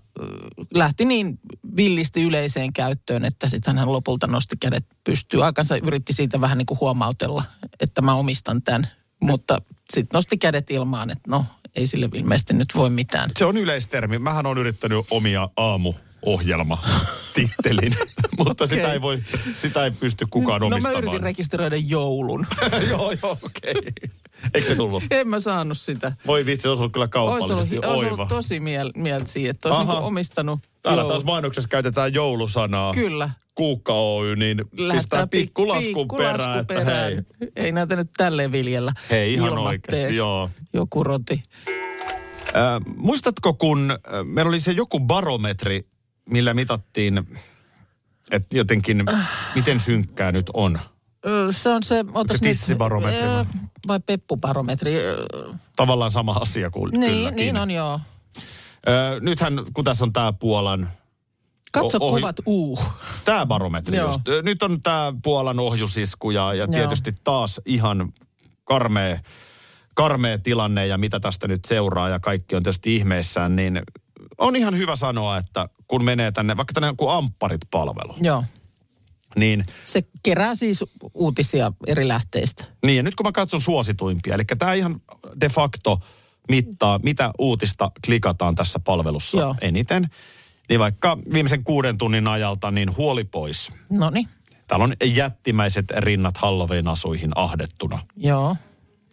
lähti 0.74 1.06
niin 1.06 1.40
villisti 1.76 2.24
yleiseen 2.24 2.74
käyttöön, 2.74 3.26
että 3.26 3.50
sitten 3.50 3.78
hän 3.78 3.92
lopulta 3.92 4.28
nosti 4.28 4.58
kädet 4.58 4.86
pystyyn. 5.04 5.44
Aikansa 5.44 5.78
yritti 5.78 6.14
siitä 6.14 6.42
vähän 6.42 6.58
niin 6.58 6.66
kuin 6.66 6.80
huomautella, 6.80 7.44
että 7.80 8.02
mä 8.02 8.14
omistan 8.14 8.62
tämän. 8.62 8.88
Mutta 9.22 9.62
sitten 9.94 10.18
nosti 10.18 10.38
kädet 10.38 10.72
ilmaan, 10.72 11.10
että 11.10 11.24
no 11.28 11.46
ei 11.76 11.88
sille 11.88 12.10
ilmeisesti 12.14 12.54
nyt 12.54 12.68
voi 12.76 12.90
mitään. 12.90 13.32
Se 13.38 13.46
on 13.46 13.58
yleistermi. 13.58 14.20
Mähän 14.20 14.46
on 14.46 14.58
yrittänyt 14.58 15.06
omia 15.10 15.50
aamuohjelma 15.58 16.84
tittelin, 17.36 17.96
mutta 18.46 18.68
sitä 18.68 18.82
Okei. 18.82 18.94
ei 18.94 19.02
voi, 19.02 19.24
sitä 19.60 19.84
ei 19.84 19.92
pysty 19.92 20.28
kukaan 20.30 20.62
no 20.62 20.70
mä 20.70 20.76
omistamaan. 20.76 21.04
yritin 21.04 21.24
rekisteröidä 21.24 21.76
joulun. 21.76 22.48
joo, 22.90 23.12
joo, 23.12 23.38
okei. 23.42 23.74
Okay. 23.78 23.92
Eikö 24.54 24.68
se 24.68 24.76
tullut? 24.76 25.04
en 25.12 25.28
mä 25.28 25.40
saanut 25.40 25.78
sitä. 25.78 26.12
Voi 26.28 26.46
vitsi, 26.46 26.62
se 26.64 26.70
olisi 26.70 26.82
ollut 26.82 26.94
kyllä 26.94 27.04
Olisi 27.04 27.18
ollut, 27.20 27.40
kaupallisesti 27.40 27.78
olisi 27.78 28.06
oiva. 28.06 28.16
ollut 28.16 28.28
tosi 28.30 28.60
miel, 28.60 28.92
mieltä 28.96 29.28
siihen, 29.28 29.52
että 29.52 29.70
olisi 29.70 29.80
niinku 29.88 30.06
omistanut 30.06 30.60
Täällä 30.82 31.00
joulun. 31.02 31.14
taas 31.14 31.24
mainoksessa 31.24 31.68
käytetään 31.68 32.14
joulusanaa. 32.14 32.94
Kyllä. 32.94 33.30
Kuukka 33.56 33.94
Oy, 33.94 34.36
niin 34.36 34.58
Lähettää 34.58 34.98
pistää 34.98 35.24
pik- 35.26 35.28
pikkulaskun 35.30 35.94
pikkulasku 35.94 36.18
perään, 36.18 36.60
että 36.60 36.84
hei. 36.84 37.18
Ei 37.56 37.72
näitä 37.72 37.96
nyt 37.96 38.10
tälleen 38.18 38.52
viljellä. 38.52 38.94
Hei, 39.10 39.34
ihan 39.34 39.58
oikeasti, 39.58 40.16
joo. 40.16 40.50
Joku 40.74 41.04
roti. 41.04 41.42
Äh, 42.56 42.82
muistatko, 42.98 43.54
kun 43.54 43.92
äh, 43.92 43.98
meillä 44.24 44.50
oli 44.50 44.60
se 44.62 44.72
joku 44.72 45.00
barometri, 45.00 45.88
millä 46.30 46.54
mitattiin, 46.54 47.24
että 48.32 48.58
jotenkin, 48.58 49.04
miten 49.56 49.80
synkkää 49.80 50.32
nyt 50.32 50.46
on? 50.54 50.80
Se 51.52 51.70
on 51.70 51.84
se, 51.84 52.06
otas 52.14 52.38
se 52.38 52.46
nyt, 52.46 52.58
tissibarometri 52.58 53.22
ö, 53.22 53.46
vai? 53.88 54.00
peppubarometri. 54.00 54.94
Tavallaan 55.76 56.12
sama 56.12 56.32
asia 56.32 56.70
kuin 56.70 56.92
Niin, 56.92 57.12
kylläkin. 57.12 57.36
niin 57.38 57.58
on 57.58 57.72
joo. 57.72 58.00
Ö, 58.90 59.20
nythän, 59.20 59.54
kun 59.74 59.84
tässä 59.86 60.04
on 60.06 60.14
tämä 60.14 60.34
Puolan, 60.34 60.90
Katso 61.72 61.98
O- 62.02 62.10
ohi- 62.12 62.22
kuvat 62.22 62.36
uu. 62.46 62.80
tämä 63.26 63.46
barometri 63.46 63.98
Joo. 63.98 64.08
just. 64.08 64.22
Nyt 64.44 64.64
on 64.64 64.82
tämä 64.82 65.14
Puolan 65.24 65.60
ohjusisku 65.60 66.32
ja, 66.32 66.54
ja 66.54 66.68
tietysti 66.68 67.14
taas 67.24 67.62
ihan 67.66 68.14
karmea, 68.64 69.20
karmea 69.96 70.38
tilanne 70.38 70.88
ja 70.88 70.98
mitä 70.98 71.20
tästä 71.20 71.48
nyt 71.48 71.66
seuraa 71.66 72.10
ja 72.10 72.20
kaikki 72.20 72.56
on 72.56 72.64
tietysti 72.64 72.96
ihmeissään, 72.96 73.56
niin 73.56 73.82
on 74.38 74.56
ihan 74.56 74.78
hyvä 74.78 74.96
sanoa, 74.96 75.38
että 75.38 75.70
kun 75.88 76.04
menee 76.04 76.32
tänne, 76.32 76.58
vaikka 76.58 76.74
tänne 76.74 76.88
joku 76.88 77.08
Ampparit-palvelu, 77.10 78.16
Joo. 78.22 78.44
Niin 79.36 79.66
Se 79.86 80.04
kerää 80.24 80.56
siis 80.56 80.84
uutisia 81.14 81.72
eri 81.88 82.08
lähteistä. 82.08 82.66
Niin, 82.86 82.98
ja 82.98 83.04
nyt 83.04 83.16
kun 83.16 83.26
mä 83.26 83.32
katson 83.32 83.62
suosituimpia, 83.62 84.36
eli 84.36 84.44
tämä 84.58 84.74
ihan 84.74 85.02
de 85.42 85.50
facto 85.50 86.00
mittaa, 86.50 87.00
mitä 87.04 87.32
uutista 87.40 87.92
klikataan 88.06 88.56
tässä 88.56 88.80
palvelussa 88.80 89.38
Joo. 89.40 89.56
eniten. 89.62 90.10
Niin 90.70 90.80
vaikka 90.80 91.18
viimeisen 91.34 91.64
kuuden 91.64 91.98
tunnin 91.98 92.28
ajalta, 92.28 92.72
niin 92.72 92.98
huoli 92.98 93.24
pois. 93.24 93.70
No 93.90 94.10
niin, 94.10 94.28
Täällä 94.68 94.84
on 94.84 94.94
jättimäiset 95.06 95.86
rinnat 95.98 96.38
Halloween-asuihin 96.38 97.32
ahdettuna. 97.36 98.00
joo, 98.18 98.56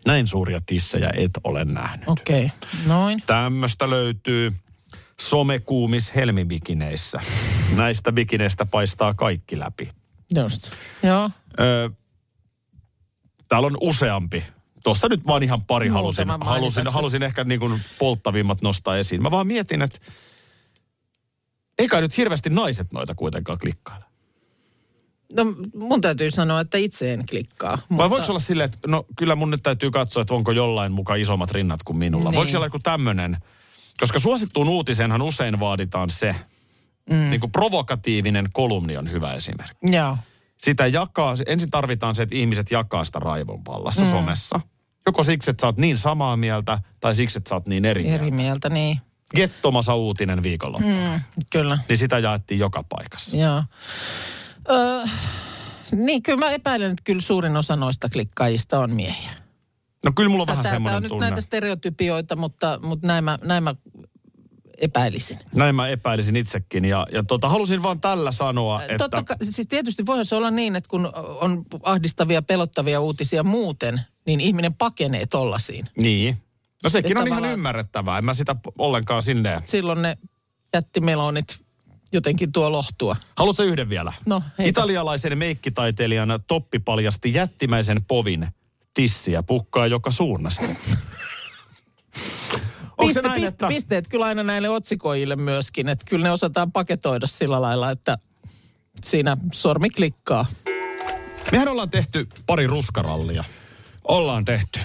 Näin 0.07 0.27
suuria 0.27 0.61
tissejä 0.67 1.11
et 1.17 1.31
ole 1.45 1.65
nähnyt. 1.65 2.09
okei. 2.09 2.45
Okay. 2.45 2.87
Noin. 2.87 3.23
Tämmöistä 3.27 3.91
löytyy 3.91 4.53
somekuumis 5.21 6.15
helmibikineissä. 6.15 7.21
Näistä 7.77 8.13
bikineistä 8.13 8.67
paistaa 8.67 9.15
kaikki 9.15 9.59
läpi. 9.59 9.91
Just. 10.35 10.71
Joo. 11.03 11.31
Öö, 11.61 11.89
täällä 13.49 13.67
on 13.67 13.77
useampi. 13.81 14.45
Tuossa 14.85 15.09
nyt 15.09 15.27
vaan 15.27 15.43
ihan 15.43 15.65
pari 15.65 15.89
halusin, 15.89 16.29
halusin, 16.41 16.87
halusin 16.89 17.23
ehkä 17.23 17.45
niin 17.45 17.61
kuin 17.61 17.81
polttavimmat 17.99 18.63
nostaa 18.63 18.97
esiin. 18.97 19.23
Mä 19.23 19.31
vaan 19.31 19.47
mietin, 19.47 19.83
että 19.83 19.99
eikä 21.79 22.01
nyt 22.01 22.17
hirveästi 22.17 22.51
naiset 22.51 22.93
noita 22.93 23.15
kuitenkaan 23.15 23.59
klikkailla. 23.59 24.05
No 25.33 25.45
mun 25.75 26.01
täytyy 26.01 26.31
sanoa, 26.31 26.61
että 26.61 26.79
itse 26.79 27.13
en 27.13 27.25
klikkaa. 27.31 27.71
Vai 27.77 27.85
mutta- 27.91 28.11
voiko 28.11 28.27
olla 28.29 28.39
silleen, 28.39 28.65
että 28.65 28.79
no 28.87 29.05
kyllä 29.17 29.35
mun 29.37 29.51
nyt 29.51 29.63
täytyy 29.63 29.91
katsoa, 29.91 30.21
että 30.21 30.35
onko 30.35 30.53
jollain 30.53 30.93
muka 30.93 31.15
isommat 31.15 31.51
rinnat 31.51 31.83
kuin 31.83 31.97
minulla. 31.97 32.31
Niin. 32.31 32.37
Voiko 32.37 32.53
olla 32.57 32.67
joku 32.67 32.79
tämmöinen? 32.79 33.37
Koska 34.01 34.21
suosittuun 34.21 34.69
uutiseenhan 34.69 35.23
usein 35.23 35.61
vaaditaan 35.61 36.11
se, 36.11 36.35
mm. 37.11 37.31
niin 37.31 37.41
kuin 37.41 37.53
provokatiivinen 37.53 38.49
kolumni 38.53 38.97
on 38.97 39.11
hyvä 39.11 39.33
esimerkki. 39.33 39.77
Joo. 39.97 40.17
sitä 40.59 40.87
jakaa, 40.87 41.35
ensin 41.47 41.71
tarvitaan 41.71 42.15
se, 42.15 42.23
että 42.23 42.35
ihmiset 42.35 42.71
jakaa 42.71 43.05
sitä 43.05 43.19
raivon 43.19 43.65
vallassa 43.69 44.03
mm. 44.03 44.11
somessa. 44.11 44.61
Joko 45.07 45.25
siksi, 45.25 45.51
että 45.51 45.61
sä 45.61 45.67
oot 45.67 45.77
niin 45.77 45.97
samaa 45.97 46.37
mieltä, 46.37 46.79
tai 47.01 47.15
siksi, 47.15 47.39
että 47.39 47.49
sä 47.49 47.55
oot 47.55 47.67
niin 47.69 47.85
eri, 47.85 48.09
Eri 48.09 48.31
mieltä. 48.31 48.37
mieltä, 48.37 48.69
niin. 48.71 49.01
Gettomasa 49.37 49.95
uutinen 49.95 50.43
viikonloppu. 50.43 50.89
Mm. 50.89 51.21
Kyllä. 51.53 51.79
Niin 51.89 51.99
sitä 51.99 52.19
jaettiin 52.19 52.59
joka 52.61 52.85
paikassa. 52.89 53.37
Joo. 53.37 53.63
Öö, 54.71 55.05
niin, 55.93 56.23
kyllä 56.23 56.39
mä 56.39 56.51
epäilen, 56.51 56.91
että 56.91 57.03
kyllä 57.05 57.21
suurin 57.23 57.57
osa 57.57 57.77
noista 57.77 58.09
klikkaajista 58.09 58.79
on 58.79 58.95
miehiä. 58.95 59.31
No 60.05 60.13
kyllä 60.17 60.31
mulla 60.31 60.43
on 60.43 60.47
vähän 60.47 60.63
Tää- 60.63 60.71
tää 60.71 60.77
on 60.77 60.83
semmoinen 60.83 61.03
nyt 61.03 61.09
tunne. 61.09 61.27
näitä 61.27 61.41
stereotypioita, 61.41 62.37
mutta, 62.37 62.79
mutta 62.83 63.07
näin, 63.07 63.25
mä, 63.25 63.39
näin 63.45 63.63
mä 63.65 63.75
epäilisin. 64.79 65.39
Näin 65.55 65.75
mä 65.75 65.89
epäilisin 65.89 66.37
itsekin. 66.37 66.85
Ja, 66.85 67.07
ja 67.13 67.23
tota, 67.23 67.49
halusin 67.49 67.83
vaan 67.83 68.01
tällä 68.01 68.33
sanoa, 68.33 68.83
että... 68.83 68.99
Totta 68.99 69.23
kai, 69.23 69.37
siis 69.43 69.69
tietysti 69.69 70.07
voihan 70.07 70.27
se 70.27 70.35
olla 70.35 70.51
niin, 70.51 70.77
että 70.77 70.91
kun 70.91 71.11
on 71.41 71.65
ahdistavia, 71.83 72.43
pelottavia 72.43 73.01
uutisia 73.01 73.45
muuten, 73.45 74.01
niin 74.27 74.41
ihminen 74.41 74.75
pakenee 74.75 75.27
tollasiin. 75.27 75.89
Niin. 75.97 76.37
No 76.83 76.91
sekin 76.91 77.19
Että 77.19 77.21
on 77.21 77.29
ihan 77.29 77.53
ymmärrettävää. 77.53 78.19
En 78.19 78.25
mä 78.25 78.35
sitä 78.35 78.57
ollenkaan 78.79 79.23
sinne... 79.23 79.63
Silloin 79.65 80.03
ne 80.03 80.19
jättimelonit 80.75 81.59
jotenkin 82.13 82.53
tuo 82.53 82.73
lohtua. 82.73 83.17
Haluatko 83.37 83.63
yhden 83.63 83.89
vielä? 83.89 84.13
No, 84.27 84.43
heitä. 84.59 84.71
Italialaisen 84.71 85.39
meikkitaiteilijan 85.39 86.41
Toppi 86.47 86.79
paljasti 86.79 87.35
jättimäisen 87.35 88.05
povin 88.05 88.49
tissiä 88.95 89.43
pukkaa 89.43 89.87
joka 89.87 90.11
suunnasta. 90.11 90.67
Piste, 93.09 93.23
näin, 93.23 93.35
piste, 93.35 93.49
että... 93.49 93.69
Pisteet 93.69 94.09
kyllä 94.09 94.27
aina 94.27 94.43
näille 94.43 94.69
otsikoille 94.69 95.37
myöskin, 95.37 95.89
että 95.89 96.05
kyllä 96.09 96.23
ne 96.23 96.33
osataan 96.33 96.73
paketoida 96.73 97.27
sillä 97.27 97.63
lailla, 97.63 97.91
että 97.91 98.19
siinä 99.05 99.37
sormi 99.53 99.91
klikkaa. 99.91 100.47
Mehän 101.53 101.69
ollaan 101.69 101.91
tehty 101.91 102.27
pari 102.47 102.67
ruskarallia. 102.67 103.45
Ollaan 104.05 104.45
tehty. 104.45 104.81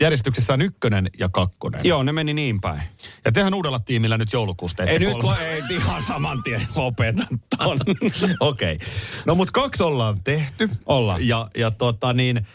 Järjestyksessä 0.00 0.52
on 0.52 0.62
ykkönen 0.62 1.10
ja 1.18 1.28
kakkonen. 1.28 1.80
Joo, 1.84 2.02
ne 2.02 2.12
meni 2.12 2.34
niin 2.34 2.60
päin. 2.60 2.82
Ja 3.24 3.32
tehän 3.32 3.54
uudella 3.54 3.78
tiimillä 3.78 4.18
nyt 4.18 4.32
joulukuusta 4.32 4.82
Ei 4.82 4.98
nyt 4.98 5.22
lo, 5.22 5.36
ei 5.36 5.62
ihan 5.70 6.02
saman 6.02 6.42
tien 6.42 6.68
lopeta 6.76 7.26
ton. 7.58 7.78
Okei. 8.40 8.74
Okay. 8.74 8.88
No 9.24 9.34
mut 9.34 9.50
kaksi 9.50 9.82
ollaan 9.82 10.22
tehty. 10.24 10.70
Ollaan. 10.86 11.28
Ja, 11.28 11.48
ja 11.56 11.70
tota 11.70 12.12
niin, 12.12 12.46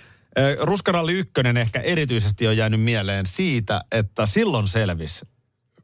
Ruskaralli 0.59 1.13
ykkönen 1.13 1.57
ehkä 1.57 1.79
erityisesti 1.79 2.47
on 2.47 2.57
jäänyt 2.57 2.81
mieleen 2.81 3.25
siitä, 3.25 3.81
että 3.91 4.25
silloin 4.25 4.67
selvis, 4.67 5.25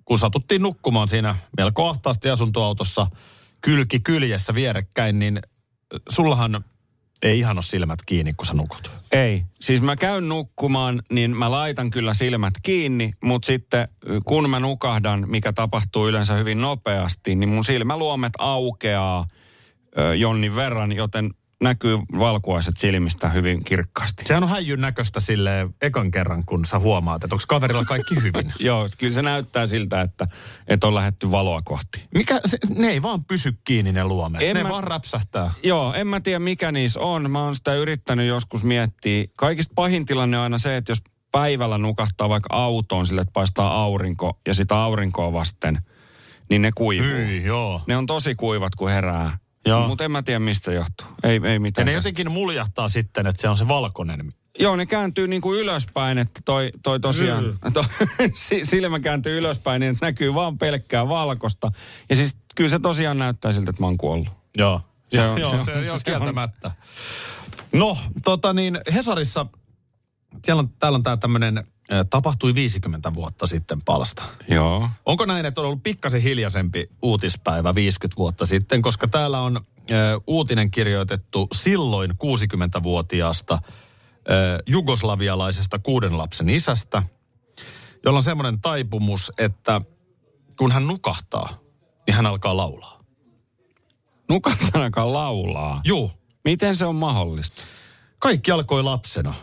kun 0.05 0.19
satuttiin 0.19 0.61
nukkumaan 0.61 1.07
siinä 1.07 1.35
melko 1.57 1.89
ahtaasti 1.89 2.29
asuntoautossa 2.29 3.07
kylki 3.61 3.99
kyljessä 3.99 4.53
vierekkäin, 4.53 5.19
niin 5.19 5.39
sullahan 6.09 6.63
ei 7.21 7.39
ihan 7.39 7.57
ole 7.57 7.63
silmät 7.63 7.99
kiinni, 8.05 8.33
kun 8.33 8.45
sä 8.45 8.53
nukut. 8.53 8.91
Ei. 9.11 9.43
Siis 9.61 9.81
mä 9.81 9.95
käyn 9.95 10.29
nukkumaan, 10.29 11.01
niin 11.11 11.37
mä 11.37 11.51
laitan 11.51 11.89
kyllä 11.89 12.13
silmät 12.13 12.53
kiinni, 12.63 13.11
mutta 13.23 13.45
sitten 13.45 13.87
kun 14.25 14.49
mä 14.49 14.59
nukahdan, 14.59 15.23
mikä 15.29 15.53
tapahtuu 15.53 16.07
yleensä 16.07 16.33
hyvin 16.33 16.61
nopeasti, 16.61 17.35
niin 17.35 17.49
mun 17.49 17.65
silmäluomet 17.65 18.33
aukeaa 18.37 19.27
jonnin 20.17 20.55
verran, 20.55 20.91
joten 20.91 21.31
näkyy 21.63 21.97
valkuaiset 22.19 22.77
silmistä 22.77 23.29
hyvin 23.29 23.63
kirkkaasti. 23.63 24.23
Sehän 24.25 24.43
on 24.43 24.49
häijyn 24.49 24.81
näköistä 24.81 25.19
sille 25.19 25.69
ekan 25.81 26.11
kerran, 26.11 26.43
kun 26.45 26.65
sä 26.65 26.79
huomaat, 26.79 27.23
että 27.23 27.35
onko 27.35 27.43
kaverilla 27.47 27.85
kaikki 27.85 28.15
hyvin. 28.23 28.53
Joo, 28.59 28.89
kyllä 28.97 29.13
se 29.13 29.21
näyttää 29.21 29.67
siltä, 29.67 30.01
että, 30.01 30.27
että 30.67 30.87
on 30.87 30.95
lähetty 30.95 31.31
valoa 31.31 31.61
kohti. 31.61 32.03
Mikä, 32.15 32.41
se, 32.45 32.57
ne 32.69 32.87
ei 32.87 33.01
vaan 33.01 33.25
pysy 33.25 33.53
kiinni 33.63 33.91
ne 33.91 34.03
luomet. 34.03 34.41
En 34.41 34.55
ne 34.55 34.63
mä- 34.63 34.69
vaan 34.69 34.83
räpsähtää. 34.83 35.51
Joo, 35.63 35.93
en 35.93 36.07
mä 36.07 36.19
tiedä 36.19 36.39
mikä 36.39 36.71
niissä 36.71 36.99
on. 36.99 37.31
Mä 37.31 37.43
oon 37.43 37.55
sitä 37.55 37.73
yrittänyt 37.75 38.27
joskus 38.27 38.63
miettiä. 38.63 39.25
Kaikista 39.37 39.73
pahin 39.75 40.05
tilanne 40.05 40.37
on 40.37 40.43
aina 40.43 40.57
se, 40.57 40.77
että 40.77 40.91
jos 40.91 41.01
päivällä 41.31 41.77
nukahtaa 41.77 42.29
vaikka 42.29 42.55
autoon 42.55 43.07
sille, 43.07 43.21
että 43.21 43.33
paistaa 43.33 43.81
aurinko 43.81 44.39
ja 44.47 44.53
sitä 44.53 44.75
aurinkoa 44.77 45.33
vasten, 45.33 45.77
niin 46.49 46.61
ne 46.61 46.71
kuivuu. 46.75 47.07
Hyi, 47.07 47.43
joo. 47.43 47.81
Ne 47.87 47.97
on 47.97 48.05
tosi 48.05 48.35
kuivat, 48.35 48.75
kun 48.75 48.89
herää. 48.89 49.37
Joo. 49.67 49.87
Mutta 49.87 50.03
en 50.03 50.11
mä 50.11 50.23
tiedä, 50.23 50.39
mistä 50.39 50.65
se 50.65 50.73
johtuu. 50.73 51.07
Ei, 51.23 51.39
ei 51.43 51.53
Ja 51.53 51.59
mitään. 51.59 51.85
ne 51.85 51.91
jotenkin 51.93 52.31
muljahtaa 52.31 52.89
sitten, 52.89 53.27
että 53.27 53.41
se 53.41 53.49
on 53.49 53.57
se 53.57 53.67
valkoinen. 53.67 54.33
Joo, 54.59 54.75
ne 54.75 54.85
kääntyy 54.85 55.27
niin 55.27 55.41
kuin 55.41 55.59
ylöspäin, 55.59 56.17
että 56.17 56.41
toi, 56.45 56.71
toi 56.83 56.99
tosiaan, 56.99 57.43
toi, 57.73 57.83
si- 58.33 58.65
silmä 58.65 58.99
kääntyy 58.99 59.37
ylöspäin, 59.37 59.79
niin 59.79 59.97
näkyy 60.01 60.33
vaan 60.33 60.57
pelkkää 60.57 61.07
valkosta. 61.07 61.71
Ja 62.09 62.15
siis 62.15 62.37
kyllä 62.55 62.69
se 62.69 62.79
tosiaan 62.79 63.17
näyttää 63.17 63.51
siltä, 63.53 63.69
että 63.69 63.81
mä 63.81 63.87
oon 63.87 63.97
kuollut. 63.97 64.27
Joo. 64.57 64.81
Se 65.11 65.17
Joo, 65.17 65.31
on- 65.33 65.39
joo, 65.41 65.49
se 65.51 65.55
on- 65.57 65.65
se, 65.65 65.71
joo, 65.71 65.81
se 65.83 65.91
on- 65.91 65.99
kieltämättä. 66.05 66.71
No, 67.73 67.97
tota 68.23 68.53
niin, 68.53 68.79
Hesarissa, 68.93 69.45
siellä 70.45 70.59
on, 70.59 70.69
täällä 70.79 70.95
on 70.95 71.03
tää 71.03 71.17
tämmönen, 71.17 71.57
äh, 71.57 71.63
tapahtui 72.09 72.55
50 72.55 73.13
vuotta 73.13 73.47
sitten 73.47 73.79
palsta. 73.85 74.23
Joo. 74.49 74.89
Onko 75.05 75.25
näin, 75.25 75.45
että 75.45 75.61
on 75.61 75.67
ollut 75.67 75.83
pikkasen 75.83 76.21
hiljaisempi 76.21 76.89
uutispäivä 77.01 77.75
50 77.75 78.17
vuotta 78.17 78.45
sitten, 78.45 78.81
koska 78.81 79.07
täällä 79.07 79.41
on 79.41 79.57
äh, 79.57 79.63
uutinen 80.27 80.71
kirjoitettu 80.71 81.47
silloin 81.53 82.11
60-vuotiaasta 82.11 83.53
äh, 83.53 83.61
jugoslavialaisesta 84.65 85.79
kuuden 85.79 86.17
lapsen 86.17 86.49
isästä, 86.49 87.03
jolla 88.05 88.17
on 88.17 88.23
semmoinen 88.23 88.59
taipumus, 88.59 89.31
että 89.37 89.81
kun 90.57 90.71
hän 90.71 90.87
nukahtaa, 90.87 91.49
niin 92.07 92.15
hän 92.15 92.25
alkaa 92.25 92.57
laulaa. 92.57 92.97
Nukahtanakaan 94.29 95.13
laulaa. 95.13 95.81
Juu, 95.85 96.11
Miten 96.47 96.75
se 96.75 96.85
on 96.85 96.95
mahdollista? 96.95 97.61
Kaikki 98.19 98.51
alkoi 98.51 98.83
lapsena. 98.83 99.33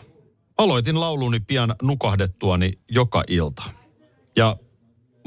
Aloitin 0.57 0.99
lauluni 0.99 1.39
pian 1.39 1.75
nukahdettuani 1.81 2.73
joka 2.89 3.23
ilta. 3.27 3.63
Ja 4.35 4.55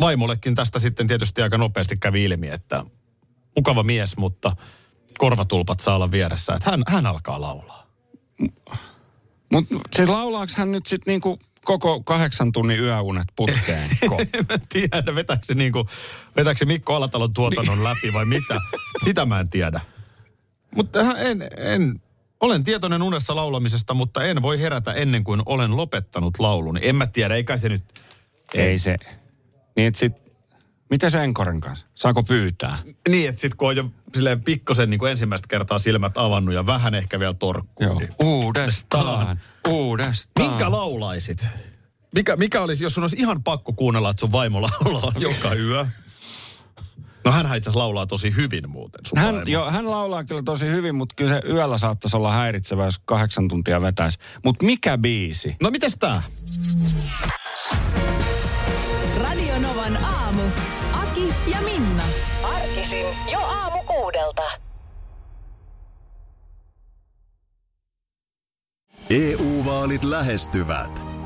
vaimollekin 0.01 0.55
tästä 0.55 0.79
sitten 0.79 1.07
tietysti 1.07 1.43
aika 1.43 1.59
nopeasti 1.59 1.97
kävi 1.97 2.25
ilmi, 2.25 2.49
että 2.49 2.85
mukava 3.57 3.83
mies, 3.83 4.17
mutta 4.17 4.57
korvatulpat 5.19 5.81
saa 5.81 5.95
olla 5.97 6.11
vieressä. 6.11 6.55
Että 6.55 6.71
hän, 6.71 6.83
hän 6.89 7.07
alkaa 7.07 7.41
laulaa. 7.41 7.87
Mutta 9.53 9.75
siis 9.97 10.09
laulaako 10.09 10.53
hän 10.57 10.73
nyt 10.73 10.87
sitten 10.87 11.13
niinku 11.13 11.39
koko 11.65 12.03
kahdeksan 12.03 12.53
tunnin 12.53 12.81
yöunet 12.81 13.27
putkeen? 13.37 13.91
Ko- 14.11 14.27
En 14.33 14.47
mä 14.49 14.59
tiedä, 14.69 15.15
vetääkö 15.15 15.45
se, 15.47 15.55
niinku, 15.55 15.87
vetääkö 16.37 16.59
se 16.59 16.65
Mikko 16.65 16.95
Alatalon 16.95 17.33
tuotannon 17.33 17.85
läpi 17.85 18.13
vai 18.13 18.25
mitä. 18.25 18.61
Sitä 19.05 19.27
mä 19.27 19.41
en 19.41 19.49
tiedä. 19.49 19.81
Mutta 20.77 21.01
en, 21.19 21.43
en, 21.57 22.03
olen 22.41 22.65
tietoinen 22.65 23.03
unessa 23.03 23.37
laulamisesta, 23.37 23.95
mutta 23.95 24.25
en 24.25 24.43
voi 24.43 24.61
herätä 24.61 24.93
ennen 24.93 25.25
kuin 25.25 25.43
olen 25.47 25.77
lopettanut 25.77 26.39
laulun. 26.39 26.79
En 26.83 26.97
mä 26.97 27.07
tiedä, 27.07 27.35
eikä 27.35 27.57
se 27.57 27.69
nyt... 27.69 27.85
Ei 28.55 28.79
se. 28.79 28.97
Niin 29.77 29.95
sit, 29.95 30.13
miten 30.91 31.11
se 31.11 31.25
Enkoren 31.25 31.61
kanssa? 31.61 31.87
Saako 31.95 32.23
pyytää? 32.23 32.79
Niin, 33.09 33.29
että 33.29 33.41
sitten 33.41 33.57
kun 33.57 33.69
on 33.69 33.77
jo 33.77 33.91
silleen 34.15 34.43
pikkosen 34.43 34.91
niin 34.91 34.99
kuin 34.99 35.11
ensimmäistä 35.11 35.49
kertaa 35.49 35.79
silmät 35.79 36.19
avannut 36.19 36.55
ja 36.55 36.67
vähän 36.67 36.95
ehkä 36.95 37.21
vielä 37.21 37.35
torkkuu. 37.35 37.87
Joo. 37.87 37.99
Niin. 37.99 38.15
Uudestaan. 38.23 39.41
Uudestaan. 39.69 40.51
Minkä 40.51 40.71
laulaisit? 40.71 41.47
Mikä, 42.15 42.37
mikä 42.37 42.63
olisi, 42.63 42.85
jos 42.85 42.95
sun 42.95 43.05
olisi 43.05 43.17
ihan 43.19 43.43
pakko 43.43 43.73
kuunnella, 43.73 44.11
että 44.11 44.21
sun 44.21 44.33
vaimo 44.33 44.63
laulaa 44.63 45.13
joka 45.19 45.55
yö? 45.55 45.87
No 47.25 47.33
hän 47.33 47.57
itse 47.57 47.71
laulaa 47.75 48.07
tosi 48.07 48.37
hyvin 48.37 48.71
muuten, 48.71 49.01
Hän, 49.17 49.43
jo, 49.47 49.71
hän 49.71 49.91
laulaa 49.91 50.25
kyllä 50.25 50.43
tosi 50.45 50.67
hyvin, 50.67 50.95
mutta 50.95 51.15
kyllä 51.15 51.31
se 51.31 51.49
yöllä 51.49 51.79
saattaisi 51.79 52.17
olla 52.17 52.33
häiritsevä, 52.33 52.85
jos 52.85 52.99
kahdeksan 52.99 53.49
tuntia 53.49 53.81
vetäisi. 53.81 54.19
Mutta 54.45 54.65
mikä 54.65 54.99
biisi? 54.99 55.57
No 55.63 55.71
mites 55.71 55.97
tää? 55.99 56.23
Radio 59.23 59.59
Novan 59.59 60.05
aamu. 60.05 60.43
Aki 60.93 61.35
ja 61.47 61.61
Minna. 61.61 62.03
Arkisin 62.43 63.07
jo 63.33 63.39
aamu 63.39 63.83
kuudelta. 63.83 64.43
EU-vaalit 69.11 70.05
lähestyvät. 70.05 71.08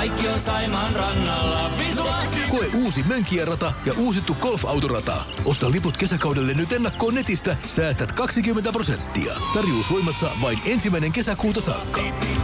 kaikki 0.00 0.28
on 0.28 0.40
Saimaan 0.40 0.94
rannalla. 0.94 1.70
Visulahti! 1.78 2.40
Koe 2.50 2.66
uusi 2.74 3.02
Mönkijärata 3.02 3.72
ja 3.86 3.92
uusittu 3.98 4.34
golfautorata. 4.40 5.24
Osta 5.44 5.70
liput 5.70 5.96
kesäkaudelle 5.96 6.54
nyt 6.54 6.72
ennakkoon 6.72 7.14
netistä, 7.14 7.56
säästät 7.66 8.12
20 8.12 8.72
prosenttia. 8.72 9.34
Tarjous 9.54 9.90
voimassa 9.90 10.30
vain 10.42 10.58
ensimmäinen 10.64 11.12
kesäkuuta 11.12 11.60
saakka. 11.60 12.00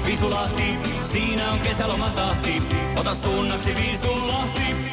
Visulahti, 0.06 0.74
siinä 1.12 1.50
on 1.50 1.58
kesälomatahti. 1.58 2.62
Ota 2.96 3.14
suunnaksi 3.14 3.74
Visulahti. 3.74 4.85